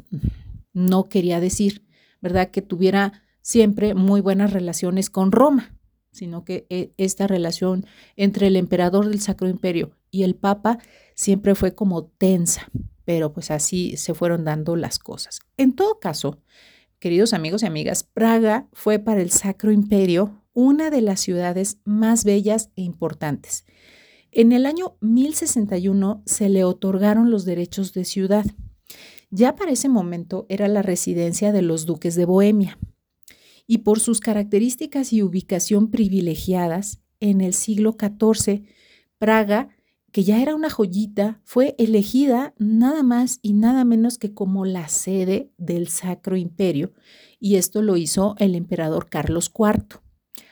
no 0.73 1.09
quería 1.09 1.39
decir, 1.39 1.83
¿verdad? 2.21 2.51
Que 2.51 2.61
tuviera 2.61 3.23
siempre 3.41 3.93
muy 3.93 4.21
buenas 4.21 4.53
relaciones 4.53 5.09
con 5.09 5.31
Roma, 5.31 5.77
sino 6.11 6.43
que 6.43 6.67
eh, 6.69 6.91
esta 6.97 7.27
relación 7.27 7.85
entre 8.15 8.47
el 8.47 8.55
emperador 8.55 9.09
del 9.09 9.21
Sacro 9.21 9.47
Imperio 9.47 9.91
y 10.11 10.23
el 10.23 10.35
Papa 10.35 10.77
siempre 11.15 11.55
fue 11.55 11.73
como 11.73 12.05
tensa, 12.05 12.69
pero 13.05 13.33
pues 13.33 13.51
así 13.51 13.97
se 13.97 14.13
fueron 14.13 14.43
dando 14.43 14.75
las 14.75 14.99
cosas. 14.99 15.39
En 15.57 15.73
todo 15.73 15.99
caso, 15.99 16.41
queridos 16.99 17.33
amigos 17.33 17.63
y 17.63 17.65
amigas, 17.65 18.03
Praga 18.03 18.67
fue 18.73 18.99
para 18.99 19.21
el 19.21 19.31
Sacro 19.31 19.71
Imperio 19.71 20.43
una 20.53 20.89
de 20.89 21.01
las 21.01 21.21
ciudades 21.21 21.77
más 21.85 22.25
bellas 22.25 22.69
e 22.75 22.81
importantes. 22.81 23.65
En 24.31 24.51
el 24.51 24.65
año 24.65 24.97
1061 25.01 26.23
se 26.25 26.49
le 26.49 26.63
otorgaron 26.63 27.31
los 27.31 27.45
derechos 27.45 27.93
de 27.93 28.05
ciudad. 28.05 28.45
Ya 29.29 29.55
para 29.55 29.71
ese 29.71 29.89
momento 29.89 30.45
era 30.49 30.67
la 30.67 30.81
residencia 30.81 31.51
de 31.51 31.61
los 31.61 31.85
duques 31.85 32.15
de 32.15 32.25
Bohemia. 32.25 32.77
Y 33.71 33.77
por 33.77 34.01
sus 34.01 34.19
características 34.19 35.13
y 35.13 35.23
ubicación 35.23 35.91
privilegiadas, 35.91 36.99
en 37.21 37.39
el 37.39 37.53
siglo 37.53 37.95
XIV, 37.97 38.65
Praga 39.17 39.69
que 40.11 40.25
ya 40.25 40.41
era 40.41 40.55
una 40.55 40.69
joyita, 40.69 41.39
fue 41.45 41.73
elegida 41.77 42.53
nada 42.57 43.01
más 43.01 43.39
y 43.41 43.53
nada 43.53 43.85
menos 43.85 44.17
que 44.17 44.33
como 44.33 44.65
la 44.65 44.89
sede 44.89 45.53
del 45.57 45.87
Sacro 45.87 46.35
Imperio, 46.35 46.91
y 47.39 47.55
esto 47.55 47.81
lo 47.81 47.95
hizo 47.95 48.35
el 48.39 48.55
emperador 48.55 49.07
Carlos 49.07 49.49
IV. 49.57 50.01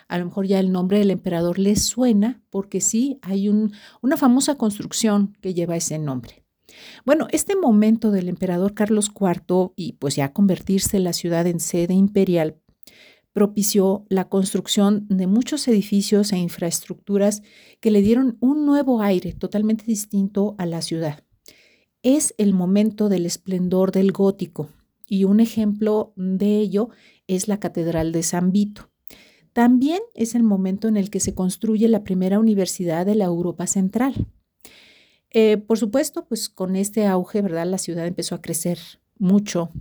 A 0.07 0.17
lo 0.17 0.23
mejor 0.23 0.47
ya 0.47 0.61
el 0.61 0.71
nombre 0.71 0.99
del 0.99 1.11
emperador 1.11 1.59
les 1.59 1.83
suena 1.83 2.41
porque 2.49 2.79
sí, 2.79 3.19
hay 3.21 3.49
una 3.49 4.15
famosa 4.15 4.55
construcción 4.55 5.37
que 5.41 5.53
lleva 5.53 5.75
ese 5.75 5.99
nombre. 5.99 6.45
Bueno, 7.05 7.27
este 7.31 7.57
momento 7.57 8.11
del 8.11 8.29
emperador 8.29 8.73
Carlos 8.75 9.11
IV 9.13 9.73
y 9.75 9.97
pues 9.99 10.15
ya 10.15 10.31
convertirse 10.31 10.99
la 10.99 11.11
ciudad 11.11 11.47
en 11.47 11.59
sede 11.59 11.95
imperial 11.95 12.61
propició 13.33 14.05
la 14.09 14.27
construcción 14.29 15.05
de 15.09 15.27
muchos 15.27 15.67
edificios 15.67 16.31
e 16.33 16.37
infraestructuras 16.37 17.43
que 17.79 17.91
le 17.91 18.01
dieron 18.01 18.37
un 18.39 18.65
nuevo 18.65 19.01
aire 19.01 19.33
totalmente 19.33 19.85
distinto 19.85 20.55
a 20.57 20.65
la 20.65 20.81
ciudad. 20.81 21.23
Es 22.01 22.33
el 22.37 22.53
momento 22.53 23.09
del 23.09 23.25
esplendor 23.25 23.91
del 23.91 24.11
gótico 24.11 24.69
y 25.05 25.25
un 25.25 25.39
ejemplo 25.39 26.13
de 26.15 26.59
ello 26.59 26.89
es 27.27 27.47
la 27.47 27.59
Catedral 27.59 28.11
de 28.11 28.23
San 28.23 28.51
Vito. 28.51 28.89
También 29.53 29.99
es 30.13 30.35
el 30.35 30.43
momento 30.43 30.87
en 30.87 30.97
el 30.97 31.09
que 31.09 31.19
se 31.19 31.33
construye 31.33 31.87
la 31.87 32.03
primera 32.03 32.39
universidad 32.39 33.05
de 33.05 33.15
la 33.15 33.25
Europa 33.25 33.67
Central. 33.67 34.27
Eh, 35.31 35.57
por 35.57 35.77
supuesto, 35.77 36.25
pues 36.27 36.49
con 36.49 36.75
este 36.75 37.05
auge, 37.05 37.41
¿verdad? 37.41 37.67
La 37.67 37.77
ciudad 37.77 38.07
empezó 38.07 38.35
a 38.35 38.41
crecer 38.41 38.79
mucho 39.17 39.71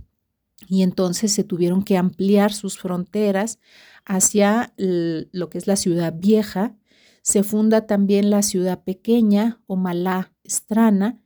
y 0.67 0.83
entonces 0.83 1.31
se 1.31 1.43
tuvieron 1.43 1.83
que 1.83 1.97
ampliar 1.97 2.53
sus 2.53 2.77
fronteras 2.77 3.59
hacia 4.05 4.73
lo 4.77 5.49
que 5.49 5.57
es 5.57 5.67
la 5.67 5.75
ciudad 5.75 6.13
vieja. 6.17 6.75
Se 7.21 7.43
funda 7.43 7.85
también 7.85 8.29
la 8.29 8.41
ciudad 8.41 8.83
pequeña 8.83 9.61
o 9.67 9.75
Malá 9.75 10.33
Estrana. 10.43 11.21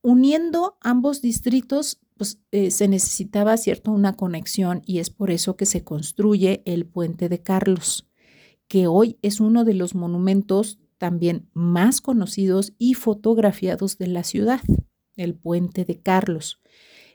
Uniendo 0.00 0.78
ambos 0.80 1.20
distritos, 1.20 2.00
pues 2.16 2.40
eh, 2.50 2.70
se 2.70 2.88
necesitaba 2.88 3.56
cierto 3.56 3.92
una 3.92 4.14
conexión 4.14 4.82
y 4.84 4.98
es 4.98 5.10
por 5.10 5.30
eso 5.30 5.56
que 5.56 5.66
se 5.66 5.84
construye 5.84 6.62
el 6.66 6.86
puente 6.86 7.28
de 7.28 7.42
Carlos, 7.42 8.08
que 8.66 8.86
hoy 8.86 9.18
es 9.22 9.40
uno 9.40 9.64
de 9.64 9.74
los 9.74 9.94
monumentos 9.94 10.78
también 10.98 11.48
más 11.52 12.00
conocidos 12.00 12.74
y 12.76 12.94
fotografiados 12.94 13.98
de 13.98 14.08
la 14.08 14.24
ciudad, 14.24 14.60
el 15.16 15.34
puente 15.34 15.84
de 15.84 16.00
Carlos. 16.00 16.60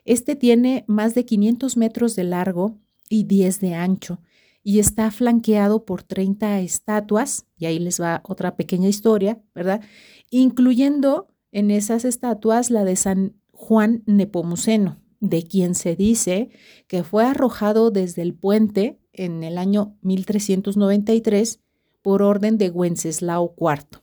Este 0.04 0.36
tiene 0.36 0.84
más 0.86 1.14
de 1.14 1.24
500 1.24 1.76
metros 1.76 2.16
de 2.16 2.24
largo 2.24 2.78
y 3.08 3.24
10 3.24 3.60
de 3.60 3.74
ancho 3.74 4.20
y 4.62 4.78
está 4.78 5.10
flanqueado 5.10 5.84
por 5.84 6.02
30 6.02 6.60
estatuas, 6.60 7.46
y 7.58 7.66
ahí 7.66 7.78
les 7.78 8.00
va 8.00 8.22
otra 8.24 8.56
pequeña 8.56 8.88
historia, 8.88 9.42
¿verdad? 9.54 9.82
Incluyendo 10.30 11.28
en 11.52 11.70
esas 11.70 12.06
estatuas 12.06 12.70
la 12.70 12.84
de 12.84 12.96
San 12.96 13.36
Juan 13.52 14.02
Nepomuceno, 14.06 15.02
de 15.20 15.46
quien 15.46 15.74
se 15.74 15.96
dice 15.96 16.48
que 16.88 17.04
fue 17.04 17.26
arrojado 17.26 17.90
desde 17.90 18.22
el 18.22 18.34
puente 18.34 18.98
en 19.12 19.44
el 19.44 19.58
año 19.58 19.96
1393 20.00 21.60
por 22.02 22.22
orden 22.22 22.58
de 22.58 22.70
Wenceslao 22.70 23.54
IV. 23.58 24.00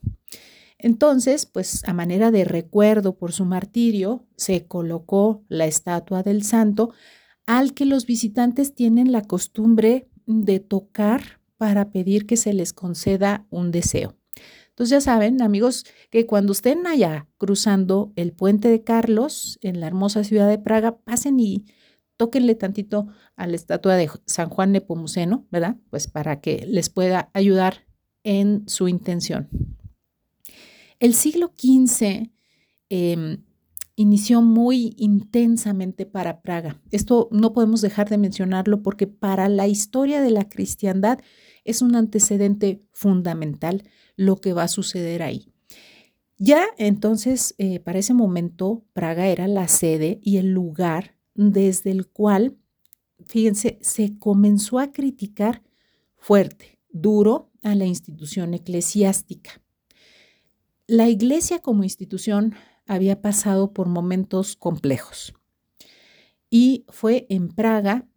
Entonces, 0.84 1.46
pues 1.46 1.84
a 1.86 1.94
manera 1.94 2.32
de 2.32 2.44
recuerdo 2.44 3.16
por 3.16 3.34
su 3.34 3.46
martirio, 3.46 4.26
se 4.36 4.66
colocó 4.66 5.44
la 5.48 5.66
estatua 5.66 6.24
del 6.24 6.42
santo 6.44 6.92
al 7.46 7.76
que 7.76 7.86
los 7.86 8.08
visitantes 8.08 8.74
tienen 8.74 9.12
la 9.12 9.22
costumbre 9.22 10.10
de 10.26 10.60
tocar 10.60 11.40
para 11.58 11.92
pedir 11.92 12.26
que 12.26 12.36
se 12.36 12.54
les 12.54 12.74
conceda 12.74 13.46
un 13.52 13.70
deseo. 13.70 14.18
Entonces 14.70 14.90
ya 14.90 15.02
saben, 15.02 15.44
amigos, 15.44 15.86
que 16.10 16.26
cuando 16.26 16.52
estén 16.52 16.88
allá 16.88 17.28
cruzando 17.38 18.12
el 18.16 18.34
puente 18.34 18.68
de 18.68 18.84
Carlos 18.84 19.60
en 19.62 19.80
la 19.80 19.86
hermosa 19.86 20.24
ciudad 20.24 20.50
de 20.50 20.58
Praga, 20.58 20.98
pasen 20.98 21.40
y 21.40 21.66
tóquenle 22.18 22.56
tantito 22.56 23.08
a 23.36 23.46
la 23.46 23.56
estatua 23.56 23.96
de 23.98 24.10
San 24.26 24.50
Juan 24.50 24.72
Nepomuceno, 24.72 25.46
¿verdad? 25.52 25.76
Pues 25.92 26.08
para 26.08 26.42
que 26.42 26.66
les 26.68 26.90
pueda 26.90 27.30
ayudar 27.34 27.86
en 28.24 28.68
su 28.68 28.88
intención. 28.88 29.48
El 31.01 31.15
siglo 31.15 31.51
XV 31.58 32.29
em, 32.89 33.43
inició 33.96 34.43
muy 34.43 34.93
intensamente 34.98 36.05
para 36.05 36.43
Praga. 36.43 36.79
Esto 36.91 37.27
no 37.31 37.53
podemos 37.53 37.81
dejar 37.81 38.08
de 38.08 38.20
mencionarlo 38.20 38.84
porque 38.84 39.08
para 39.08 39.50
la 39.50 39.67
historia 39.67 40.22
de 40.22 40.29
la 40.29 40.48
cristiandad 40.48 41.20
es 41.65 41.81
un 41.81 41.96
antecedente 41.96 42.86
fundamental 42.91 43.81
lo 44.15 44.36
que 44.36 44.53
va 44.53 44.65
a 44.65 44.67
suceder 44.67 45.24
ahí. 45.24 45.51
Ya 46.38 46.67
entonces, 46.77 47.55
eh, 47.58 47.79
para 47.79 47.98
ese 47.98 48.13
momento, 48.13 48.86
Praga 48.93 49.25
era 49.25 49.48
la 49.48 49.67
sede 49.67 50.20
y 50.22 50.38
el 50.38 50.51
lugar 50.51 51.15
desde 51.34 51.89
el 51.89 52.10
cual, 52.10 52.60
fíjense, 53.25 53.79
se 53.81 54.20
comenzó 54.20 54.77
a 54.77 54.91
criticar 54.91 55.63
fuerte, 56.15 56.79
duro 56.91 57.50
a 57.63 57.74
la 57.74 57.86
institución 57.86 58.53
eclesiástica. 58.53 59.63
La 60.92 61.08
iglesia 61.08 61.60
como 61.60 61.86
institución 61.86 62.54
había 62.86 63.22
pasado 63.22 63.72
por 63.72 63.88
momentos 63.88 64.58
complejos 64.58 65.34
y 66.50 66.84
fue 66.90 67.28
en 67.30 67.48
Praga, 67.48 68.10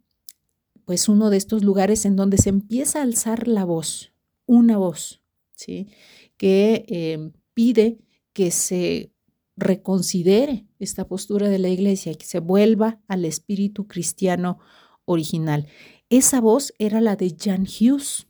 pues 0.83 1.07
uno 1.07 1.29
de 1.29 1.37
estos 1.37 1.63
lugares 1.63 2.03
en 2.03 2.17
donde 2.17 2.37
se 2.37 2.49
empieza 2.49 2.99
a 2.99 3.03
alzar 3.03 3.47
la 3.47 3.63
voz, 3.63 4.11
una 4.45 4.77
voz, 4.77 5.21
¿sí? 5.55 5.87
que 6.35 6.83
eh, 6.89 7.31
pide 7.53 7.97
que 8.33 8.51
se 8.51 9.13
reconsidere 9.55 10.67
esta 10.77 11.07
postura 11.07 11.47
de 11.47 11.59
la 11.59 11.69
iglesia 11.69 12.11
y 12.11 12.15
que 12.15 12.25
se 12.25 12.39
vuelva 12.39 12.99
al 13.07 13.23
espíritu 13.23 13.87
cristiano 13.87 14.59
original. 15.05 15.67
Esa 16.09 16.41
voz 16.41 16.73
era 16.77 16.99
la 16.99 17.15
de 17.15 17.37
Jan 17.39 17.63
Hughes, 17.63 18.27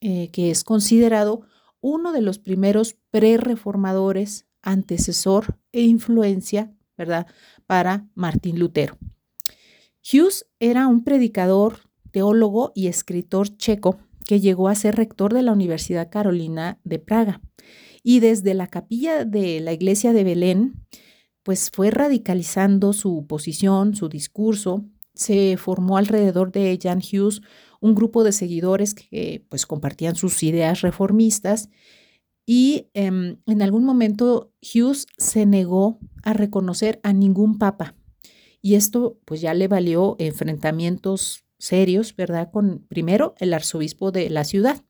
eh, 0.00 0.30
que 0.30 0.52
es 0.52 0.62
considerado 0.62 1.48
uno 1.80 2.12
de 2.12 2.22
los 2.22 2.38
primeros 2.38 2.96
pre-reformadores, 3.10 4.46
antecesor 4.62 5.58
e 5.72 5.82
influencia, 5.82 6.72
¿verdad?, 6.96 7.26
para 7.66 8.08
Martín 8.14 8.58
Lutero. 8.58 8.98
Hughes 10.02 10.46
era 10.58 10.86
un 10.86 11.04
predicador, 11.04 11.80
teólogo 12.10 12.72
y 12.74 12.86
escritor 12.86 13.56
checo 13.56 13.98
que 14.26 14.40
llegó 14.40 14.68
a 14.68 14.74
ser 14.74 14.96
rector 14.96 15.32
de 15.32 15.42
la 15.42 15.52
Universidad 15.52 16.10
Carolina 16.10 16.78
de 16.84 16.98
Praga. 16.98 17.40
Y 18.02 18.20
desde 18.20 18.54
la 18.54 18.66
capilla 18.66 19.24
de 19.24 19.60
la 19.60 19.72
iglesia 19.72 20.12
de 20.12 20.24
Belén, 20.24 20.86
pues 21.42 21.70
fue 21.72 21.90
radicalizando 21.90 22.92
su 22.92 23.26
posición, 23.26 23.94
su 23.94 24.08
discurso. 24.08 24.84
Se 25.14 25.56
formó 25.56 25.96
alrededor 25.96 26.52
de 26.52 26.78
Jan 26.80 26.98
Hughes 26.98 27.40
un 27.80 27.94
grupo 27.94 28.24
de 28.24 28.32
seguidores 28.32 28.94
que 28.94 29.44
pues 29.48 29.66
compartían 29.66 30.16
sus 30.16 30.42
ideas 30.42 30.80
reformistas 30.80 31.68
y 32.46 32.88
em, 32.94 33.36
en 33.46 33.62
algún 33.62 33.84
momento 33.84 34.52
Hughes 34.62 35.06
se 35.16 35.46
negó 35.46 35.98
a 36.22 36.32
reconocer 36.32 37.00
a 37.02 37.12
ningún 37.12 37.58
papa 37.58 37.94
y 38.62 38.74
esto 38.74 39.18
pues 39.24 39.40
ya 39.40 39.54
le 39.54 39.68
valió 39.68 40.16
enfrentamientos 40.18 41.44
serios, 41.58 42.14
¿verdad? 42.16 42.50
Con 42.50 42.84
primero 42.88 43.34
el 43.38 43.52
arzobispo 43.52 44.12
de 44.12 44.30
la 44.30 44.44
ciudad. 44.44 44.82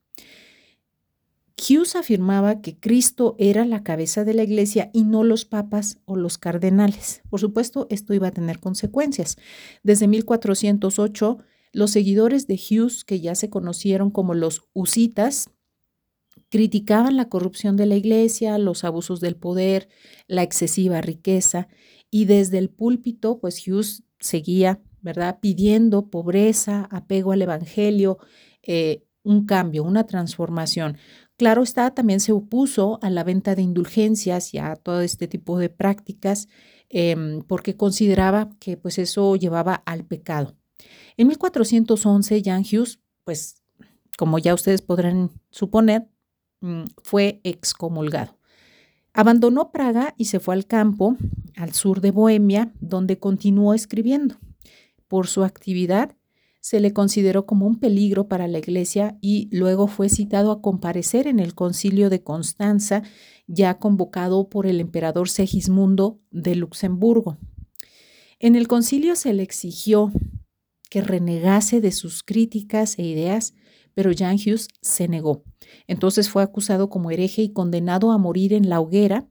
Hughes 1.59 1.95
afirmaba 1.95 2.61
que 2.61 2.79
Cristo 2.79 3.35
era 3.37 3.65
la 3.65 3.83
cabeza 3.83 4.23
de 4.23 4.33
la 4.33 4.43
iglesia 4.43 4.89
y 4.93 5.03
no 5.03 5.23
los 5.23 5.45
papas 5.45 5.99
o 6.05 6.15
los 6.15 6.37
cardenales. 6.37 7.21
Por 7.29 7.39
supuesto, 7.39 7.87
esto 7.89 8.13
iba 8.13 8.27
a 8.27 8.31
tener 8.31 8.59
consecuencias. 8.59 9.37
Desde 9.83 10.07
1408, 10.07 11.39
los 11.71 11.91
seguidores 11.91 12.47
de 12.47 12.55
Hughes, 12.55 13.03
que 13.03 13.19
ya 13.19 13.35
se 13.35 13.49
conocieron 13.49 14.11
como 14.11 14.33
los 14.33 14.63
husitas, 14.73 15.49
criticaban 16.49 17.15
la 17.15 17.29
corrupción 17.29 17.77
de 17.77 17.85
la 17.85 17.95
iglesia, 17.95 18.57
los 18.57 18.83
abusos 18.83 19.19
del 19.19 19.35
poder, 19.35 19.89
la 20.27 20.43
excesiva 20.43 21.01
riqueza, 21.01 21.67
y 22.09 22.25
desde 22.25 22.57
el 22.57 22.69
púlpito, 22.69 23.39
pues 23.39 23.67
Hughes 23.67 24.03
seguía 24.19 24.81
¿verdad? 25.01 25.39
Pidiendo 25.39 26.09
pobreza, 26.09 26.87
apego 26.91 27.31
al 27.31 27.41
Evangelio, 27.41 28.17
eh, 28.63 29.03
un 29.23 29.45
cambio, 29.45 29.83
una 29.83 30.05
transformación. 30.05 30.97
Claro 31.37 31.63
está, 31.63 31.91
también 31.93 32.19
se 32.19 32.31
opuso 32.31 32.99
a 33.01 33.09
la 33.09 33.23
venta 33.23 33.55
de 33.55 33.61
indulgencias 33.61 34.53
y 34.53 34.57
a 34.57 34.75
todo 34.75 35.01
este 35.01 35.27
tipo 35.27 35.57
de 35.57 35.69
prácticas 35.69 36.47
em, 36.89 37.41
porque 37.43 37.75
consideraba 37.75 38.49
que 38.59 38.75
pues 38.77 38.97
eso 38.97 39.35
llevaba 39.35 39.75
al 39.75 40.05
pecado. 40.05 40.57
En 41.19 41.27
1411, 41.27 42.41
Jan 42.45 42.61
Hughes, 42.61 43.01
pues 43.25 43.61
como 44.17 44.39
ya 44.39 44.53
ustedes 44.53 44.81
podrán 44.81 45.31
suponer, 45.49 46.07
mm, 46.61 46.83
fue 47.03 47.41
excomulgado. 47.43 48.37
Abandonó 49.11 49.73
Praga 49.73 50.15
y 50.17 50.25
se 50.25 50.39
fue 50.39 50.55
al 50.55 50.65
campo, 50.65 51.17
al 51.57 51.73
sur 51.73 51.99
de 51.99 52.11
Bohemia, 52.11 52.71
donde 52.79 53.19
continuó 53.19 53.73
escribiendo 53.73 54.37
por 55.09 55.27
su 55.27 55.43
actividad, 55.43 56.15
se 56.61 56.79
le 56.79 56.93
consideró 56.93 57.45
como 57.45 57.67
un 57.67 57.81
peligro 57.81 58.29
para 58.29 58.47
la 58.47 58.59
Iglesia 58.59 59.17
y 59.19 59.49
luego 59.51 59.87
fue 59.87 60.07
citado 60.07 60.53
a 60.53 60.61
comparecer 60.61 61.27
en 61.27 61.39
el 61.39 61.53
concilio 61.53 62.09
de 62.09 62.23
Constanza, 62.23 63.03
ya 63.45 63.77
convocado 63.77 64.47
por 64.47 64.67
el 64.67 64.79
emperador 64.79 65.27
Segismundo 65.27 66.21
de 66.31 66.55
Luxemburgo. 66.55 67.37
En 68.39 68.55
el 68.55 68.69
concilio 68.69 69.17
se 69.17 69.33
le 69.33 69.43
exigió 69.43 70.13
que 70.89 71.01
renegase 71.01 71.81
de 71.81 71.91
sus 71.91 72.23
críticas 72.23 72.97
e 72.97 73.03
ideas, 73.03 73.53
pero 73.93 74.11
Jan 74.15 74.35
Hughes 74.35 74.67
se 74.81 75.07
negó. 75.07 75.43
Entonces 75.87 76.29
fue 76.29 76.43
acusado 76.43 76.89
como 76.89 77.11
hereje 77.11 77.43
y 77.43 77.53
condenado 77.53 78.11
a 78.11 78.17
morir 78.17 78.53
en 78.53 78.69
la 78.69 78.79
hoguera, 78.79 79.27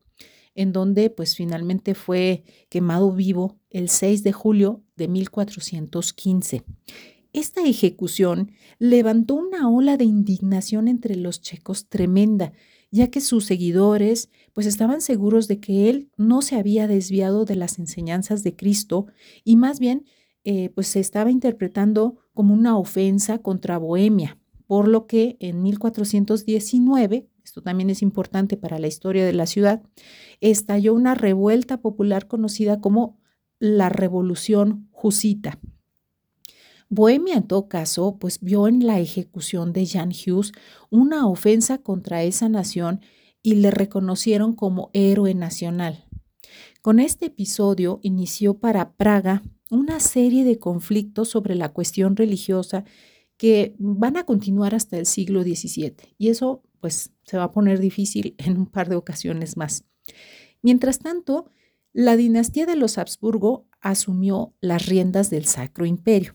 en 0.54 0.72
donde 0.72 1.10
pues 1.10 1.36
finalmente 1.36 1.94
fue 1.94 2.44
quemado 2.68 3.12
vivo 3.12 3.58
el 3.70 3.88
6 3.88 4.22
de 4.22 4.32
julio 4.32 4.82
de 4.96 5.08
1415. 5.08 6.64
Esta 7.32 7.62
ejecución 7.62 8.52
levantó 8.78 9.34
una 9.34 9.70
ola 9.70 9.96
de 9.96 10.04
indignación 10.04 10.88
entre 10.88 11.14
los 11.14 11.40
checos 11.40 11.88
tremenda, 11.88 12.52
ya 12.90 13.08
que 13.08 13.20
sus 13.20 13.44
seguidores 13.44 14.30
pues 14.52 14.66
estaban 14.66 15.00
seguros 15.00 15.46
de 15.46 15.60
que 15.60 15.90
él 15.90 16.10
no 16.16 16.42
se 16.42 16.56
había 16.56 16.88
desviado 16.88 17.44
de 17.44 17.54
las 17.54 17.78
enseñanzas 17.78 18.42
de 18.42 18.56
Cristo 18.56 19.06
y 19.44 19.56
más 19.56 19.78
bien 19.78 20.06
eh, 20.50 20.70
pues 20.70 20.88
se 20.88 20.98
estaba 20.98 21.30
interpretando 21.30 22.16
como 22.32 22.54
una 22.54 22.78
ofensa 22.78 23.36
contra 23.36 23.76
Bohemia, 23.76 24.38
por 24.66 24.88
lo 24.88 25.06
que 25.06 25.36
en 25.40 25.62
1419, 25.62 27.28
esto 27.44 27.60
también 27.60 27.90
es 27.90 28.00
importante 28.00 28.56
para 28.56 28.78
la 28.78 28.86
historia 28.86 29.26
de 29.26 29.34
la 29.34 29.44
ciudad, 29.44 29.82
estalló 30.40 30.94
una 30.94 31.14
revuelta 31.14 31.82
popular 31.82 32.28
conocida 32.28 32.80
como 32.80 33.20
la 33.58 33.90
revolución 33.90 34.88
jusita. 34.90 35.58
Bohemia, 36.88 37.34
en 37.34 37.46
todo 37.46 37.68
caso, 37.68 38.16
pues 38.18 38.40
vio 38.40 38.68
en 38.68 38.86
la 38.86 39.00
ejecución 39.00 39.74
de 39.74 39.86
Jan 39.86 40.12
Hughes 40.12 40.52
una 40.88 41.26
ofensa 41.28 41.76
contra 41.76 42.22
esa 42.22 42.48
nación 42.48 43.02
y 43.42 43.56
le 43.56 43.70
reconocieron 43.70 44.54
como 44.54 44.88
héroe 44.94 45.34
nacional. 45.34 46.06
Con 46.80 47.00
este 47.00 47.26
episodio 47.26 48.00
inició 48.02 48.54
para 48.54 48.94
Praga 48.94 49.42
una 49.70 50.00
serie 50.00 50.44
de 50.44 50.58
conflictos 50.58 51.28
sobre 51.28 51.54
la 51.54 51.72
cuestión 51.72 52.16
religiosa 52.16 52.84
que 53.36 53.74
van 53.78 54.16
a 54.16 54.24
continuar 54.24 54.74
hasta 54.74 54.98
el 54.98 55.06
siglo 55.06 55.42
XVII 55.42 55.94
y 56.18 56.28
eso 56.28 56.62
pues 56.80 57.12
se 57.24 57.36
va 57.36 57.44
a 57.44 57.52
poner 57.52 57.78
difícil 57.78 58.34
en 58.38 58.56
un 58.56 58.66
par 58.66 58.88
de 58.88 58.96
ocasiones 58.96 59.56
más. 59.56 59.84
Mientras 60.62 60.98
tanto, 60.98 61.50
la 61.92 62.16
dinastía 62.16 62.66
de 62.66 62.76
los 62.76 62.98
Habsburgo 62.98 63.66
asumió 63.80 64.54
las 64.60 64.86
riendas 64.86 65.30
del 65.30 65.46
Sacro 65.46 65.86
Imperio. 65.86 66.34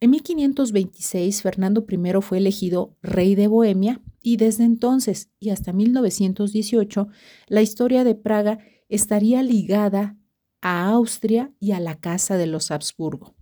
En 0.00 0.10
1526, 0.10 1.42
Fernando 1.42 1.86
I 1.88 2.20
fue 2.20 2.38
elegido 2.38 2.96
rey 3.02 3.34
de 3.34 3.46
Bohemia 3.46 4.02
y 4.22 4.36
desde 4.36 4.64
entonces 4.64 5.30
y 5.40 5.50
hasta 5.50 5.72
1918, 5.72 7.08
la 7.48 7.62
historia 7.62 8.04
de 8.04 8.14
Praga 8.14 8.58
estaría 8.88 9.42
ligada 9.42 10.15
a 10.60 10.88
Austria 10.88 11.52
y 11.60 11.72
a 11.72 11.80
la 11.80 11.98
Casa 11.98 12.36
de 12.36 12.46
los 12.46 12.70
Habsburgo. 12.70 13.34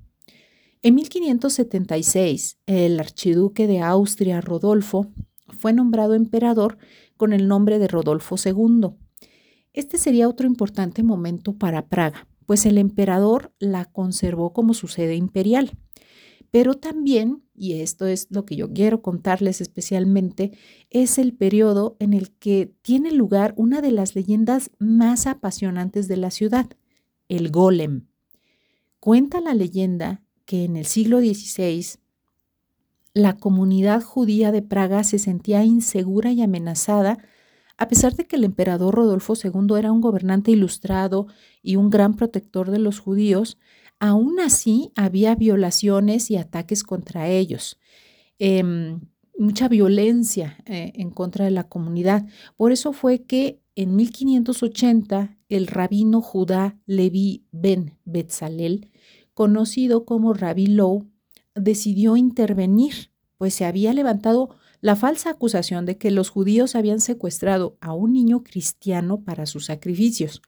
En 0.82 0.96
1576, 0.96 2.58
el 2.66 3.00
archiduque 3.00 3.66
de 3.66 3.80
Austria, 3.80 4.40
Rodolfo, 4.40 5.06
fue 5.48 5.72
nombrado 5.72 6.14
emperador 6.14 6.76
con 7.16 7.32
el 7.32 7.48
nombre 7.48 7.78
de 7.78 7.88
Rodolfo 7.88 8.36
II. 8.42 8.90
Este 9.72 9.98
sería 9.98 10.28
otro 10.28 10.46
importante 10.46 11.02
momento 11.02 11.56
para 11.56 11.86
Praga, 11.88 12.28
pues 12.46 12.66
el 12.66 12.78
emperador 12.78 13.52
la 13.58 13.86
conservó 13.86 14.52
como 14.52 14.74
su 14.74 14.88
sede 14.88 15.16
imperial. 15.16 15.72
Pero 16.50 16.74
también, 16.74 17.42
y 17.54 17.80
esto 17.80 18.06
es 18.06 18.28
lo 18.30 18.44
que 18.44 18.54
yo 18.54 18.72
quiero 18.72 19.02
contarles 19.02 19.60
especialmente, 19.60 20.52
es 20.90 21.18
el 21.18 21.34
periodo 21.34 21.96
en 21.98 22.12
el 22.12 22.30
que 22.30 22.72
tiene 22.82 23.10
lugar 23.10 23.54
una 23.56 23.80
de 23.80 23.90
las 23.90 24.14
leyendas 24.14 24.70
más 24.78 25.26
apasionantes 25.26 26.06
de 26.06 26.16
la 26.16 26.30
ciudad, 26.30 26.68
el 27.28 27.50
golem. 27.50 28.06
Cuenta 29.00 29.40
la 29.40 29.54
leyenda 29.54 30.22
que 30.44 30.64
en 30.64 30.76
el 30.76 30.86
siglo 30.86 31.20
XVI 31.20 31.98
la 33.12 33.36
comunidad 33.36 34.02
judía 34.02 34.50
de 34.50 34.62
Praga 34.62 35.04
se 35.04 35.18
sentía 35.18 35.64
insegura 35.64 36.32
y 36.32 36.42
amenazada 36.42 37.18
a 37.76 37.88
pesar 37.88 38.14
de 38.14 38.26
que 38.26 38.36
el 38.36 38.44
emperador 38.44 38.94
Rodolfo 38.94 39.34
II 39.42 39.76
era 39.76 39.90
un 39.90 40.00
gobernante 40.00 40.50
ilustrado 40.50 41.26
y 41.62 41.76
un 41.76 41.90
gran 41.90 42.14
protector 42.14 42.70
de 42.70 42.78
los 42.78 43.00
judíos, 43.00 43.58
aún 43.98 44.38
así 44.38 44.92
había 44.94 45.34
violaciones 45.34 46.30
y 46.30 46.36
ataques 46.36 46.84
contra 46.84 47.28
ellos. 47.28 47.78
Em, 48.38 49.00
mucha 49.36 49.68
violencia 49.68 50.58
eh, 50.66 50.92
en 50.94 51.10
contra 51.10 51.44
de 51.44 51.50
la 51.50 51.64
comunidad. 51.64 52.26
Por 52.56 52.70
eso 52.70 52.92
fue 52.92 53.24
que 53.24 53.60
en 53.76 53.96
1580 53.96 55.36
el 55.48 55.66
rabino 55.66 56.20
Judá 56.20 56.78
Levi 56.86 57.44
ben 57.52 57.98
Betzalel, 58.04 58.90
conocido 59.34 60.04
como 60.04 60.32
Rabbi 60.32 60.66
Low, 60.66 61.06
decidió 61.54 62.16
intervenir, 62.16 63.10
pues 63.36 63.54
se 63.54 63.64
había 63.64 63.92
levantado 63.92 64.56
la 64.80 64.96
falsa 64.96 65.30
acusación 65.30 65.86
de 65.86 65.96
que 65.96 66.10
los 66.10 66.28
judíos 66.28 66.74
habían 66.74 67.00
secuestrado 67.00 67.76
a 67.80 67.92
un 67.94 68.12
niño 68.12 68.42
cristiano 68.44 69.22
para 69.22 69.46
sus 69.46 69.66
sacrificios, 69.66 70.42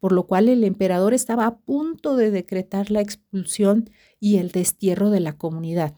por 0.00 0.12
lo 0.12 0.26
cual 0.26 0.48
el 0.48 0.64
emperador 0.64 1.14
estaba 1.14 1.46
a 1.46 1.58
punto 1.58 2.16
de 2.16 2.30
decretar 2.30 2.90
la 2.90 3.00
expulsión 3.00 3.90
y 4.20 4.36
el 4.36 4.50
destierro 4.50 5.10
de 5.10 5.20
la 5.20 5.36
comunidad. 5.36 5.94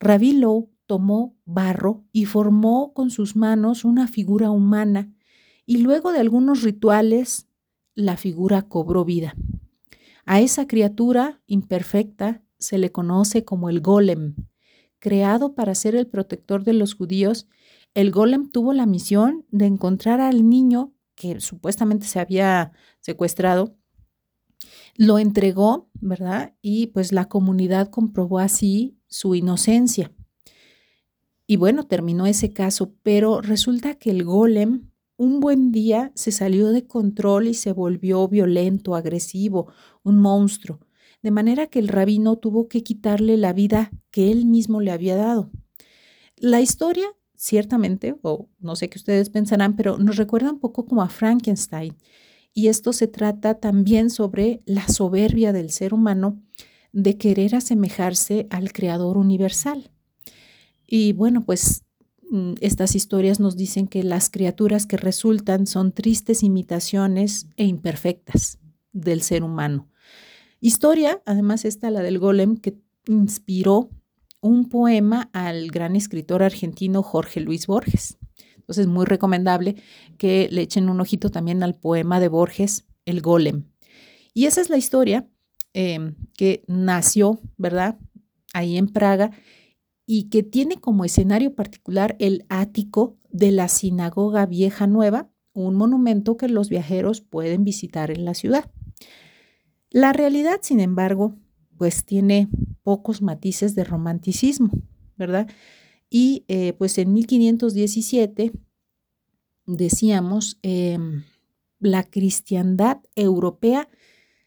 Rabí 0.00 0.32
Low 0.32 0.70
tomó 0.86 1.36
barro 1.44 2.04
y 2.12 2.24
formó 2.24 2.92
con 2.92 3.10
sus 3.10 3.36
manos 3.36 3.84
una 3.84 4.08
figura 4.08 4.50
humana 4.50 5.14
y 5.66 5.78
luego 5.78 6.12
de 6.12 6.18
algunos 6.18 6.62
rituales 6.62 7.48
la 7.94 8.16
figura 8.16 8.62
cobró 8.62 9.04
vida. 9.04 9.34
A 10.26 10.40
esa 10.40 10.66
criatura 10.66 11.40
imperfecta 11.46 12.42
se 12.58 12.78
le 12.78 12.90
conoce 12.92 13.44
como 13.44 13.68
el 13.68 13.80
golem. 13.80 14.34
Creado 14.98 15.54
para 15.54 15.74
ser 15.74 15.94
el 15.94 16.06
protector 16.06 16.64
de 16.64 16.72
los 16.72 16.94
judíos, 16.94 17.46
el 17.94 18.10
golem 18.10 18.50
tuvo 18.50 18.72
la 18.72 18.86
misión 18.86 19.44
de 19.50 19.66
encontrar 19.66 20.20
al 20.20 20.48
niño 20.48 20.94
que 21.14 21.40
supuestamente 21.40 22.06
se 22.06 22.18
había 22.18 22.72
secuestrado, 23.00 23.76
lo 24.96 25.18
entregó, 25.18 25.90
¿verdad? 26.00 26.54
Y 26.62 26.88
pues 26.88 27.12
la 27.12 27.28
comunidad 27.28 27.88
comprobó 27.90 28.38
así 28.38 28.98
su 29.06 29.34
inocencia. 29.34 30.12
Y 31.46 31.56
bueno, 31.56 31.86
terminó 31.86 32.26
ese 32.26 32.52
caso, 32.52 32.94
pero 33.02 33.40
resulta 33.42 33.96
que 33.96 34.10
el 34.10 34.24
golem 34.24 34.90
un 35.16 35.40
buen 35.40 35.70
día 35.70 36.12
se 36.14 36.32
salió 36.32 36.70
de 36.70 36.86
control 36.86 37.48
y 37.48 37.54
se 37.54 37.72
volvió 37.72 38.26
violento, 38.28 38.94
agresivo, 38.94 39.72
un 40.02 40.18
monstruo, 40.18 40.80
de 41.22 41.30
manera 41.30 41.68
que 41.68 41.78
el 41.78 41.88
rabino 41.88 42.36
tuvo 42.36 42.68
que 42.68 42.82
quitarle 42.82 43.36
la 43.36 43.52
vida 43.52 43.90
que 44.10 44.30
él 44.30 44.46
mismo 44.46 44.80
le 44.80 44.90
había 44.90 45.16
dado. 45.16 45.50
La 46.36 46.60
historia, 46.60 47.06
ciertamente, 47.36 48.16
o 48.22 48.48
no 48.58 48.76
sé 48.76 48.88
qué 48.88 48.98
ustedes 48.98 49.30
pensarán, 49.30 49.76
pero 49.76 49.98
nos 49.98 50.16
recuerda 50.16 50.50
un 50.50 50.58
poco 50.58 50.86
como 50.86 51.02
a 51.02 51.08
Frankenstein. 51.08 51.96
Y 52.52 52.68
esto 52.68 52.92
se 52.92 53.06
trata 53.06 53.60
también 53.60 54.10
sobre 54.10 54.62
la 54.66 54.86
soberbia 54.88 55.52
del 55.52 55.70
ser 55.70 55.94
humano 55.94 56.42
de 56.92 57.16
querer 57.16 57.54
asemejarse 57.56 58.46
al 58.50 58.72
Creador 58.72 59.16
universal. 59.16 59.90
Y 60.86 61.12
bueno, 61.12 61.44
pues 61.44 61.83
estas 62.60 62.94
historias 62.94 63.40
nos 63.40 63.56
dicen 63.56 63.86
que 63.86 64.02
las 64.02 64.30
criaturas 64.30 64.86
que 64.86 64.96
resultan 64.96 65.66
son 65.66 65.92
tristes 65.92 66.42
imitaciones 66.42 67.46
e 67.56 67.64
imperfectas 67.64 68.58
del 68.92 69.22
ser 69.22 69.42
humano. 69.42 69.88
Historia, 70.60 71.22
además 71.26 71.64
esta, 71.64 71.90
la 71.90 72.02
del 72.02 72.18
golem, 72.18 72.56
que 72.56 72.78
inspiró 73.06 73.90
un 74.40 74.68
poema 74.68 75.30
al 75.32 75.70
gran 75.70 75.96
escritor 75.96 76.42
argentino 76.42 77.02
Jorge 77.02 77.40
Luis 77.40 77.66
Borges. 77.66 78.18
Entonces, 78.56 78.86
muy 78.86 79.04
recomendable 79.04 79.76
que 80.16 80.48
le 80.50 80.62
echen 80.62 80.88
un 80.88 81.00
ojito 81.00 81.30
también 81.30 81.62
al 81.62 81.74
poema 81.74 82.18
de 82.20 82.28
Borges, 82.28 82.84
El 83.04 83.20
golem. 83.20 83.64
Y 84.32 84.46
esa 84.46 84.60
es 84.60 84.70
la 84.70 84.78
historia 84.78 85.28
em, 85.74 86.14
que 86.36 86.64
nació, 86.66 87.38
¿verdad? 87.58 87.98
Ahí 88.54 88.78
en 88.78 88.88
Praga 88.88 89.32
y 90.06 90.28
que 90.28 90.42
tiene 90.42 90.76
como 90.76 91.04
escenario 91.04 91.54
particular 91.54 92.16
el 92.18 92.44
ático 92.48 93.16
de 93.30 93.52
la 93.52 93.68
Sinagoga 93.68 94.46
Vieja 94.46 94.86
Nueva, 94.86 95.30
un 95.52 95.74
monumento 95.76 96.36
que 96.36 96.48
los 96.48 96.68
viajeros 96.68 97.20
pueden 97.20 97.64
visitar 97.64 98.10
en 98.10 98.24
la 98.24 98.34
ciudad. 98.34 98.70
La 99.90 100.12
realidad, 100.12 100.58
sin 100.62 100.80
embargo, 100.80 101.36
pues 101.78 102.04
tiene 102.04 102.48
pocos 102.82 103.22
matices 103.22 103.74
de 103.74 103.84
romanticismo, 103.84 104.70
¿verdad? 105.16 105.48
Y 106.10 106.44
eh, 106.48 106.74
pues 106.74 106.98
en 106.98 107.12
1517, 107.12 108.52
decíamos, 109.66 110.58
em, 110.62 111.24
la 111.78 112.04
cristiandad 112.04 112.98
europea 113.14 113.88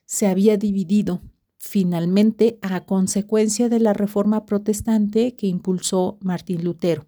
se 0.06 0.28
había 0.28 0.58
dividido 0.58 1.22
finalmente 1.58 2.60
a 2.62 2.86
consecuencia 2.86 3.70
de 3.70 3.80
la 3.80 3.94
reforma 3.94 4.46
protestante 4.46 5.36
que 5.36 5.48
impulsó 5.48 6.18
Martín 6.22 6.64
Lutero. 6.64 7.08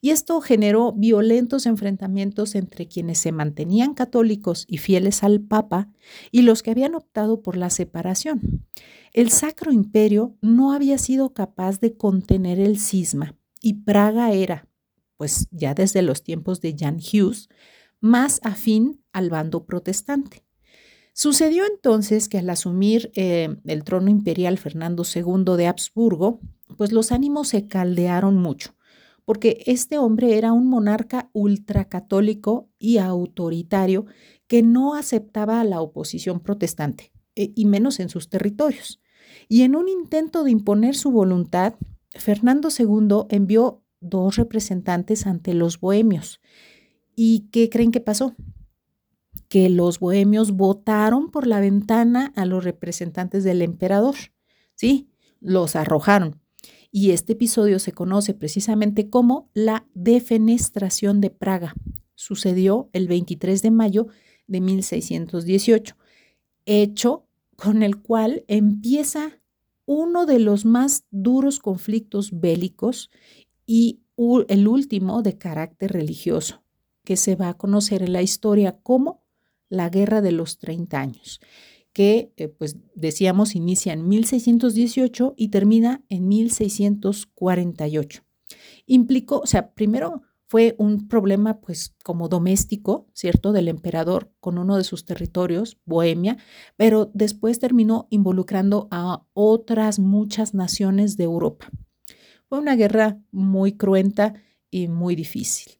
Y 0.00 0.10
esto 0.10 0.40
generó 0.40 0.92
violentos 0.92 1.66
enfrentamientos 1.66 2.54
entre 2.54 2.86
quienes 2.86 3.18
se 3.18 3.32
mantenían 3.32 3.94
católicos 3.94 4.66
y 4.68 4.78
fieles 4.78 5.22
al 5.22 5.40
Papa 5.40 5.90
y 6.30 6.42
los 6.42 6.62
que 6.62 6.70
habían 6.70 6.94
optado 6.94 7.40
por 7.42 7.56
la 7.56 7.70
separación. 7.70 8.66
El 9.12 9.30
Sacro 9.30 9.72
Imperio 9.72 10.36
no 10.42 10.72
había 10.72 10.98
sido 10.98 11.32
capaz 11.32 11.80
de 11.80 11.96
contener 11.96 12.60
el 12.60 12.78
cisma 12.78 13.34
y 13.62 13.74
Praga 13.74 14.32
era, 14.32 14.68
pues 15.16 15.48
ya 15.50 15.74
desde 15.74 16.02
los 16.02 16.22
tiempos 16.22 16.60
de 16.60 16.76
Jan 16.78 16.98
Hughes, 16.98 17.48
más 18.00 18.40
afín 18.44 19.02
al 19.12 19.30
bando 19.30 19.64
protestante. 19.64 20.45
Sucedió 21.18 21.64
entonces 21.64 22.28
que 22.28 22.36
al 22.36 22.50
asumir 22.50 23.10
eh, 23.14 23.56
el 23.64 23.84
trono 23.84 24.10
imperial 24.10 24.58
Fernando 24.58 25.02
II 25.02 25.56
de 25.56 25.66
Habsburgo, 25.66 26.40
pues 26.76 26.92
los 26.92 27.10
ánimos 27.10 27.48
se 27.48 27.66
caldearon 27.66 28.36
mucho, 28.36 28.74
porque 29.24 29.62
este 29.64 29.96
hombre 29.96 30.36
era 30.36 30.52
un 30.52 30.68
monarca 30.68 31.30
ultracatólico 31.32 32.68
y 32.78 32.98
autoritario 32.98 34.04
que 34.46 34.62
no 34.62 34.92
aceptaba 34.94 35.62
a 35.62 35.64
la 35.64 35.80
oposición 35.80 36.40
protestante, 36.40 37.12
e, 37.34 37.50
y 37.56 37.64
menos 37.64 37.98
en 37.98 38.10
sus 38.10 38.28
territorios. 38.28 39.00
Y 39.48 39.62
en 39.62 39.74
un 39.74 39.88
intento 39.88 40.44
de 40.44 40.50
imponer 40.50 40.94
su 40.96 41.10
voluntad, 41.10 41.76
Fernando 42.10 42.68
II 42.68 43.24
envió 43.30 43.82
dos 44.00 44.36
representantes 44.36 45.26
ante 45.26 45.54
los 45.54 45.80
bohemios. 45.80 46.42
¿Y 47.14 47.48
qué 47.52 47.70
creen 47.70 47.90
que 47.90 48.00
pasó? 48.00 48.34
Que 49.48 49.68
los 49.68 49.98
bohemios 50.00 50.52
votaron 50.52 51.30
por 51.30 51.46
la 51.46 51.60
ventana 51.60 52.32
a 52.36 52.44
los 52.44 52.64
representantes 52.64 53.44
del 53.44 53.62
emperador, 53.62 54.14
¿sí? 54.74 55.08
Los 55.40 55.76
arrojaron. 55.76 56.40
Y 56.90 57.10
este 57.10 57.34
episodio 57.34 57.78
se 57.78 57.92
conoce 57.92 58.34
precisamente 58.34 59.10
como 59.10 59.50
la 59.54 59.86
defenestración 59.94 61.20
de 61.20 61.30
Praga. 61.30 61.74
Sucedió 62.14 62.88
el 62.92 63.08
23 63.08 63.60
de 63.60 63.70
mayo 63.70 64.06
de 64.46 64.60
1618, 64.60 65.96
hecho 66.64 67.26
con 67.56 67.82
el 67.82 68.00
cual 68.00 68.44
empieza 68.48 69.40
uno 69.84 70.26
de 70.26 70.38
los 70.38 70.64
más 70.64 71.04
duros 71.10 71.58
conflictos 71.58 72.30
bélicos 72.40 73.10
y 73.66 74.00
el 74.48 74.68
último 74.68 75.22
de 75.22 75.36
carácter 75.36 75.92
religioso, 75.92 76.62
que 77.04 77.16
se 77.16 77.36
va 77.36 77.50
a 77.50 77.54
conocer 77.58 78.02
en 78.02 78.12
la 78.12 78.22
historia 78.22 78.78
como 78.82 79.25
la 79.68 79.88
Guerra 79.88 80.20
de 80.20 80.32
los 80.32 80.58
30 80.58 81.00
años, 81.00 81.40
que, 81.92 82.32
eh, 82.36 82.48
pues 82.48 82.76
decíamos, 82.94 83.54
inicia 83.54 83.92
en 83.92 84.08
1618 84.08 85.34
y 85.36 85.48
termina 85.48 86.04
en 86.08 86.28
1648. 86.28 88.22
Implicó, 88.86 89.40
o 89.40 89.46
sea, 89.46 89.72
primero 89.72 90.22
fue 90.48 90.76
un 90.78 91.08
problema 91.08 91.60
pues 91.60 91.94
como 92.04 92.28
doméstico, 92.28 93.08
¿cierto?, 93.12 93.52
del 93.52 93.68
emperador 93.68 94.32
con 94.40 94.58
uno 94.58 94.76
de 94.76 94.84
sus 94.84 95.04
territorios, 95.04 95.78
Bohemia, 95.84 96.36
pero 96.76 97.10
después 97.14 97.58
terminó 97.58 98.06
involucrando 98.10 98.86
a 98.90 99.26
otras 99.32 99.98
muchas 99.98 100.54
naciones 100.54 101.16
de 101.16 101.24
Europa. 101.24 101.70
Fue 102.48 102.58
una 102.58 102.76
guerra 102.76 103.20
muy 103.32 103.72
cruenta 103.72 104.34
y 104.70 104.86
muy 104.86 105.16
difícil. 105.16 105.72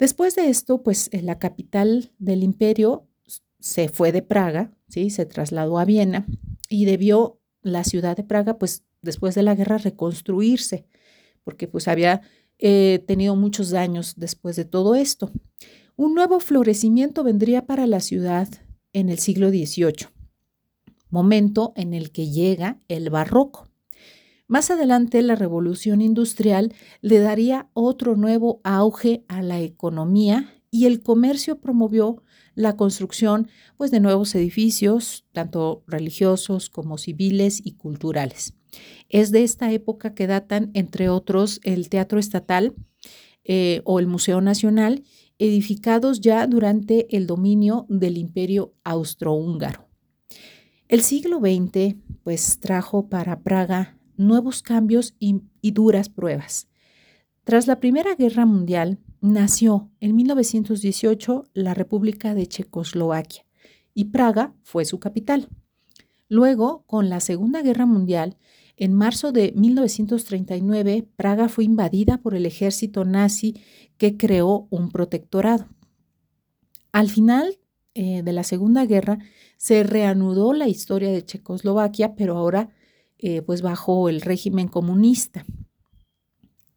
Después 0.00 0.34
de 0.34 0.48
esto, 0.48 0.82
pues 0.82 1.10
la 1.12 1.38
capital 1.38 2.10
del 2.18 2.42
imperio 2.42 3.06
se 3.60 3.90
fue 3.90 4.12
de 4.12 4.22
Praga, 4.22 4.72
¿sí? 4.88 5.10
se 5.10 5.26
trasladó 5.26 5.78
a 5.78 5.84
Viena 5.84 6.26
y 6.70 6.86
debió 6.86 7.38
la 7.62 7.84
ciudad 7.84 8.16
de 8.16 8.24
Praga, 8.24 8.58
pues 8.58 8.86
después 9.02 9.34
de 9.34 9.42
la 9.42 9.54
guerra, 9.54 9.76
reconstruirse, 9.76 10.86
porque 11.44 11.68
pues 11.68 11.86
había 11.86 12.22
eh, 12.58 13.04
tenido 13.06 13.36
muchos 13.36 13.68
daños 13.68 14.14
después 14.16 14.56
de 14.56 14.64
todo 14.64 14.94
esto. 14.94 15.30
Un 15.96 16.14
nuevo 16.14 16.40
florecimiento 16.40 17.22
vendría 17.22 17.66
para 17.66 17.86
la 17.86 18.00
ciudad 18.00 18.48
en 18.94 19.10
el 19.10 19.18
siglo 19.18 19.50
XVIII, 19.50 20.08
momento 21.10 21.74
en 21.76 21.92
el 21.92 22.10
que 22.10 22.30
llega 22.30 22.80
el 22.88 23.10
barroco. 23.10 23.69
Más 24.50 24.68
adelante, 24.72 25.22
la 25.22 25.36
revolución 25.36 26.00
industrial 26.00 26.74
le 27.02 27.20
daría 27.20 27.68
otro 27.72 28.16
nuevo 28.16 28.60
auge 28.64 29.24
a 29.28 29.42
la 29.42 29.60
economía 29.60 30.52
y 30.72 30.86
el 30.86 31.04
comercio 31.04 31.60
promovió 31.60 32.24
la 32.56 32.74
construcción 32.74 33.46
pues, 33.76 33.92
de 33.92 34.00
nuevos 34.00 34.34
edificios, 34.34 35.24
tanto 35.30 35.84
religiosos 35.86 36.68
como 36.68 36.98
civiles 36.98 37.64
y 37.64 37.74
culturales. 37.76 38.54
Es 39.08 39.30
de 39.30 39.44
esta 39.44 39.70
época 39.70 40.16
que 40.16 40.26
datan, 40.26 40.72
entre 40.74 41.08
otros, 41.08 41.60
el 41.62 41.88
Teatro 41.88 42.18
Estatal 42.18 42.74
eh, 43.44 43.82
o 43.84 44.00
el 44.00 44.08
Museo 44.08 44.40
Nacional, 44.40 45.04
edificados 45.38 46.20
ya 46.20 46.44
durante 46.48 47.16
el 47.16 47.28
dominio 47.28 47.86
del 47.88 48.18
Imperio 48.18 48.74
Austrohúngaro. 48.82 49.86
El 50.88 51.02
siglo 51.02 51.38
XX 51.38 51.94
pues 52.24 52.58
trajo 52.58 53.08
para 53.08 53.42
Praga 53.42 53.99
nuevos 54.20 54.62
cambios 54.62 55.14
y, 55.18 55.40
duras 55.72 56.08
pruebas. 56.08 56.68
Tras 57.44 57.66
la 57.66 57.80
Primera 57.80 58.14
Guerra 58.14 58.46
Mundial, 58.46 58.98
nació 59.20 59.90
en 60.00 60.14
1918 60.14 61.46
la 61.54 61.74
República 61.74 62.34
de 62.34 62.46
Checoslovaquia 62.46 63.44
y 63.94 64.06
Praga 64.06 64.54
fue 64.62 64.84
su 64.84 65.00
capital. 65.00 65.48
Luego, 66.28 66.84
con 66.86 67.08
la 67.08 67.20
Segunda 67.20 67.62
Guerra 67.62 67.86
Mundial, 67.86 68.36
en 68.76 68.94
marzo 68.94 69.32
de 69.32 69.52
1939, 69.56 71.08
Praga 71.16 71.48
fue 71.48 71.64
invadida 71.64 72.18
por 72.18 72.34
el 72.34 72.46
ejército 72.46 73.04
nazi 73.04 73.60
que 73.98 74.16
creó 74.16 74.68
un 74.70 74.90
protectorado. 74.90 75.68
Al 76.92 77.10
final 77.10 77.58
eh, 77.94 78.22
de 78.22 78.32
la 78.32 78.44
Segunda 78.44 78.86
Guerra 78.86 79.18
se 79.56 79.82
reanudó 79.82 80.52
la 80.52 80.68
historia 80.68 81.10
de 81.10 81.24
Checoslovaquia, 81.24 82.14
pero 82.14 82.38
ahora 82.38 82.70
eh, 83.22 83.42
pues 83.42 83.62
bajo 83.62 84.08
el 84.08 84.20
régimen 84.20 84.68
comunista. 84.68 85.44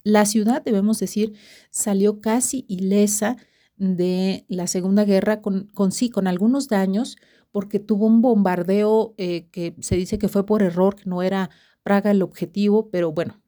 La 0.04 0.26
ciudad, 0.26 0.62
debemos 0.64 1.00
decir, 1.00 1.34
salió 1.70 2.20
casi 2.20 2.66
ilesa 2.68 3.38
de 3.78 4.46
la 4.50 4.68
Segunda 4.68 5.06
Guerra 5.06 5.42
con, 5.42 5.70
sí, 5.92 6.10
con 6.10 6.28
algunos 6.28 6.68
daños, 6.68 7.16
porque 7.52 7.80
tuvo 7.80 8.08
un 8.08 8.22
bombardeo 8.22 9.16
eh, 9.18 9.48
que 9.52 9.76
se 9.80 9.96
dice 9.96 10.18
que 10.18 10.28
fue 10.28 10.46
por 10.46 10.62
error, 10.62 10.96
que 10.96 11.10
no 11.10 11.22
era 11.22 11.50
Praga 11.84 12.12
el 12.12 12.22
objetivo, 12.22 12.90
pero 12.90 13.12
bueno, 13.12 13.42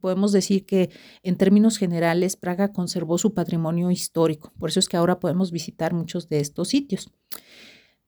podemos 0.00 0.32
decir 0.32 0.66
que 0.66 0.90
en 1.22 1.36
términos 1.36 1.78
generales 1.78 2.36
Praga 2.36 2.72
conservó 2.72 3.18
su 3.18 3.34
patrimonio 3.34 3.90
histórico. 3.90 4.52
Por 4.58 4.70
eso 4.70 4.80
es 4.80 4.88
que 4.88 4.96
ahora 4.96 5.20
podemos 5.20 5.50
visitar 5.50 5.94
muchos 5.94 6.28
de 6.28 6.40
estos 6.40 6.68
sitios. 6.68 7.10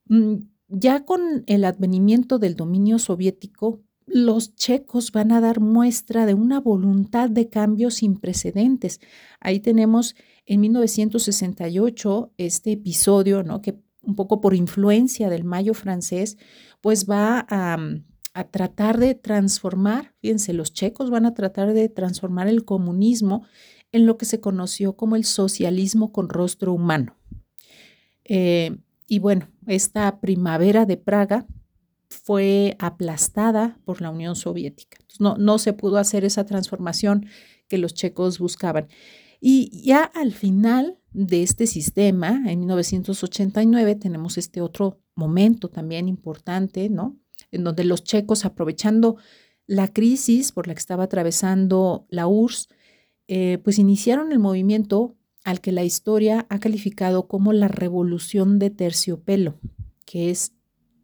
Mm, 0.07 0.37
ya 0.69 1.05
con 1.05 1.45
el 1.47 1.65
advenimiento 1.65 2.39
del 2.39 2.57
dominio 2.57 2.99
soviético, 2.99 3.83
los 4.07 4.55
checos 4.55 5.13
van 5.13 5.33
a 5.33 5.41
dar 5.41 5.61
muestra 5.61 6.27
de 6.27 6.35
una 6.35 6.61
voluntad 6.61 7.31
de 7.31 7.49
cambio 7.49 7.91
sin 7.91 8.17
precedentes. 8.17 9.01
Ahí 9.41 9.61
tenemos 9.61 10.15
en 10.47 10.61
1968 10.61 12.33
este 12.37 12.73
episodio, 12.73 13.43
¿no? 13.43 13.63
que 13.63 13.79
un 14.03 14.15
poco 14.15 14.41
por 14.41 14.55
influencia 14.55 15.31
del 15.31 15.45
mayo 15.45 15.75
francés, 15.75 16.37
pues 16.81 17.09
va 17.09 17.47
a, 17.49 17.79
tratar 18.51 18.99
de 18.99 19.15
transformar, 19.15 20.13
fíjense, 20.21 20.53
los 20.53 20.73
checos 20.73 21.09
van 21.09 21.25
a 21.25 21.35
tratar 21.35 21.73
de 21.73 21.89
transformar 21.89 22.49
el 22.49 22.65
comunismo 22.65 23.47
en 23.93 24.07
lo 24.07 24.19
que 24.19 24.25
se 24.25 24.41
conoció 24.41 24.97
como 24.97 25.15
el 25.15 25.25
socialismo 25.25 26.11
con 26.11 26.29
rostro 26.29 26.73
humano. 26.73 27.17
Eh, 28.25 28.77
y 29.07 29.21
bueno, 29.21 29.49
esta 29.69 30.21
primavera 30.21 30.85
de 30.85 30.97
Praga 30.97 31.47
fue 32.15 32.77
aplastada 32.79 33.79
por 33.85 34.01
la 34.01 34.11
Unión 34.11 34.37
Soviética. 34.37 34.99
No, 35.19 35.37
no 35.37 35.59
se 35.59 35.73
pudo 35.73 35.99
hacer 35.99 36.25
esa 36.25 36.45
transformación 36.47 37.27
que 37.69 37.79
los 37.79 37.95
checos 37.95 38.39
buscaban. 38.39 38.89
Y 39.41 39.83
ya 39.85 40.03
al 40.03 40.33
final 40.33 40.99
de 41.13 41.43
este 41.43 41.67
sistema, 41.67 42.43
en 42.47 42.61
1989, 42.61 43.95
tenemos 43.97 44.39
este 44.39 44.61
otro 44.61 45.01
momento 45.15 45.69
también 45.69 46.09
importante, 46.09 46.89
¿no? 46.89 47.19
En 47.51 47.63
donde 47.63 47.85
los 47.85 48.05
checos, 48.05 48.45
aprovechando 48.45 49.17
la 49.67 49.93
crisis 49.93 50.53
por 50.53 50.67
la 50.67 50.75
que 50.75 50.81
estaba 50.81 51.05
atravesando 51.05 52.07
la 52.09 52.27
URSS, 52.27 52.69
eh, 53.29 53.59
pues 53.63 53.79
iniciaron 53.79 54.33
el 54.33 54.39
movimiento 54.39 55.17
al 55.45 55.61
que 55.61 55.73
la 55.73 55.85
historia 55.85 56.47
ha 56.49 56.59
calificado 56.59 57.29
como 57.29 57.53
la 57.53 57.69
revolución 57.69 58.59
de 58.59 58.71
terciopelo, 58.71 59.59
que 60.07 60.31
es 60.31 60.55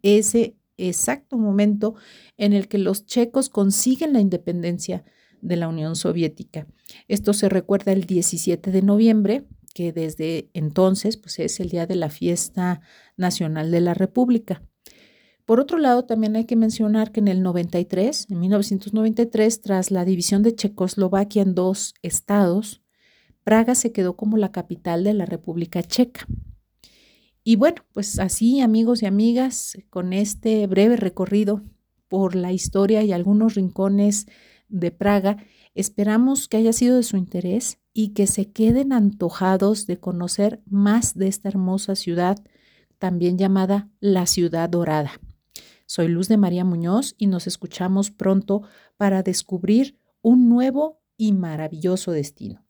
ese 0.02 0.56
exacto 0.88 1.38
momento 1.38 1.94
en 2.36 2.52
el 2.52 2.68
que 2.68 2.78
los 2.78 3.06
checos 3.06 3.48
consiguen 3.48 4.12
la 4.12 4.20
independencia 4.20 5.04
de 5.40 5.56
la 5.56 5.68
Unión 5.68 5.96
Soviética. 5.96 6.66
Esto 7.08 7.32
se 7.32 7.48
recuerda 7.48 7.92
el 7.92 8.04
17 8.04 8.70
de 8.70 8.82
noviembre, 8.82 9.46
que 9.74 9.92
desde 9.92 10.50
entonces 10.52 11.16
pues, 11.16 11.38
es 11.38 11.60
el 11.60 11.68
día 11.68 11.86
de 11.86 11.96
la 11.96 12.10
fiesta 12.10 12.80
nacional 13.16 13.70
de 13.70 13.80
la 13.80 13.94
República. 13.94 14.62
Por 15.44 15.58
otro 15.58 15.78
lado, 15.78 16.04
también 16.04 16.36
hay 16.36 16.44
que 16.44 16.56
mencionar 16.56 17.10
que 17.10 17.20
en 17.20 17.28
el 17.28 17.42
93, 17.42 18.28
en 18.30 18.40
1993, 18.40 19.60
tras 19.60 19.90
la 19.90 20.04
división 20.04 20.42
de 20.42 20.54
Checoslovaquia 20.54 21.42
en 21.42 21.54
dos 21.54 21.94
estados, 22.02 22.82
Praga 23.42 23.74
se 23.74 23.90
quedó 23.90 24.16
como 24.16 24.36
la 24.36 24.52
capital 24.52 25.02
de 25.02 25.14
la 25.14 25.26
República 25.26 25.82
Checa. 25.82 26.26
Y 27.50 27.56
bueno, 27.56 27.82
pues 27.92 28.20
así 28.20 28.60
amigos 28.60 29.02
y 29.02 29.06
amigas, 29.06 29.76
con 29.90 30.12
este 30.12 30.64
breve 30.68 30.94
recorrido 30.94 31.64
por 32.06 32.36
la 32.36 32.52
historia 32.52 33.02
y 33.02 33.10
algunos 33.10 33.56
rincones 33.56 34.28
de 34.68 34.92
Praga, 34.92 35.36
esperamos 35.74 36.46
que 36.46 36.58
haya 36.58 36.72
sido 36.72 36.94
de 36.94 37.02
su 37.02 37.16
interés 37.16 37.80
y 37.92 38.10
que 38.10 38.28
se 38.28 38.52
queden 38.52 38.92
antojados 38.92 39.88
de 39.88 39.98
conocer 39.98 40.62
más 40.64 41.16
de 41.16 41.26
esta 41.26 41.48
hermosa 41.48 41.96
ciudad, 41.96 42.38
también 43.00 43.36
llamada 43.36 43.90
la 43.98 44.26
Ciudad 44.26 44.70
Dorada. 44.70 45.10
Soy 45.86 46.06
Luz 46.06 46.28
de 46.28 46.36
María 46.36 46.64
Muñoz 46.64 47.16
y 47.18 47.26
nos 47.26 47.48
escuchamos 47.48 48.12
pronto 48.12 48.62
para 48.96 49.24
descubrir 49.24 49.98
un 50.22 50.48
nuevo 50.48 51.00
y 51.16 51.32
maravilloso 51.32 52.12
destino. 52.12 52.64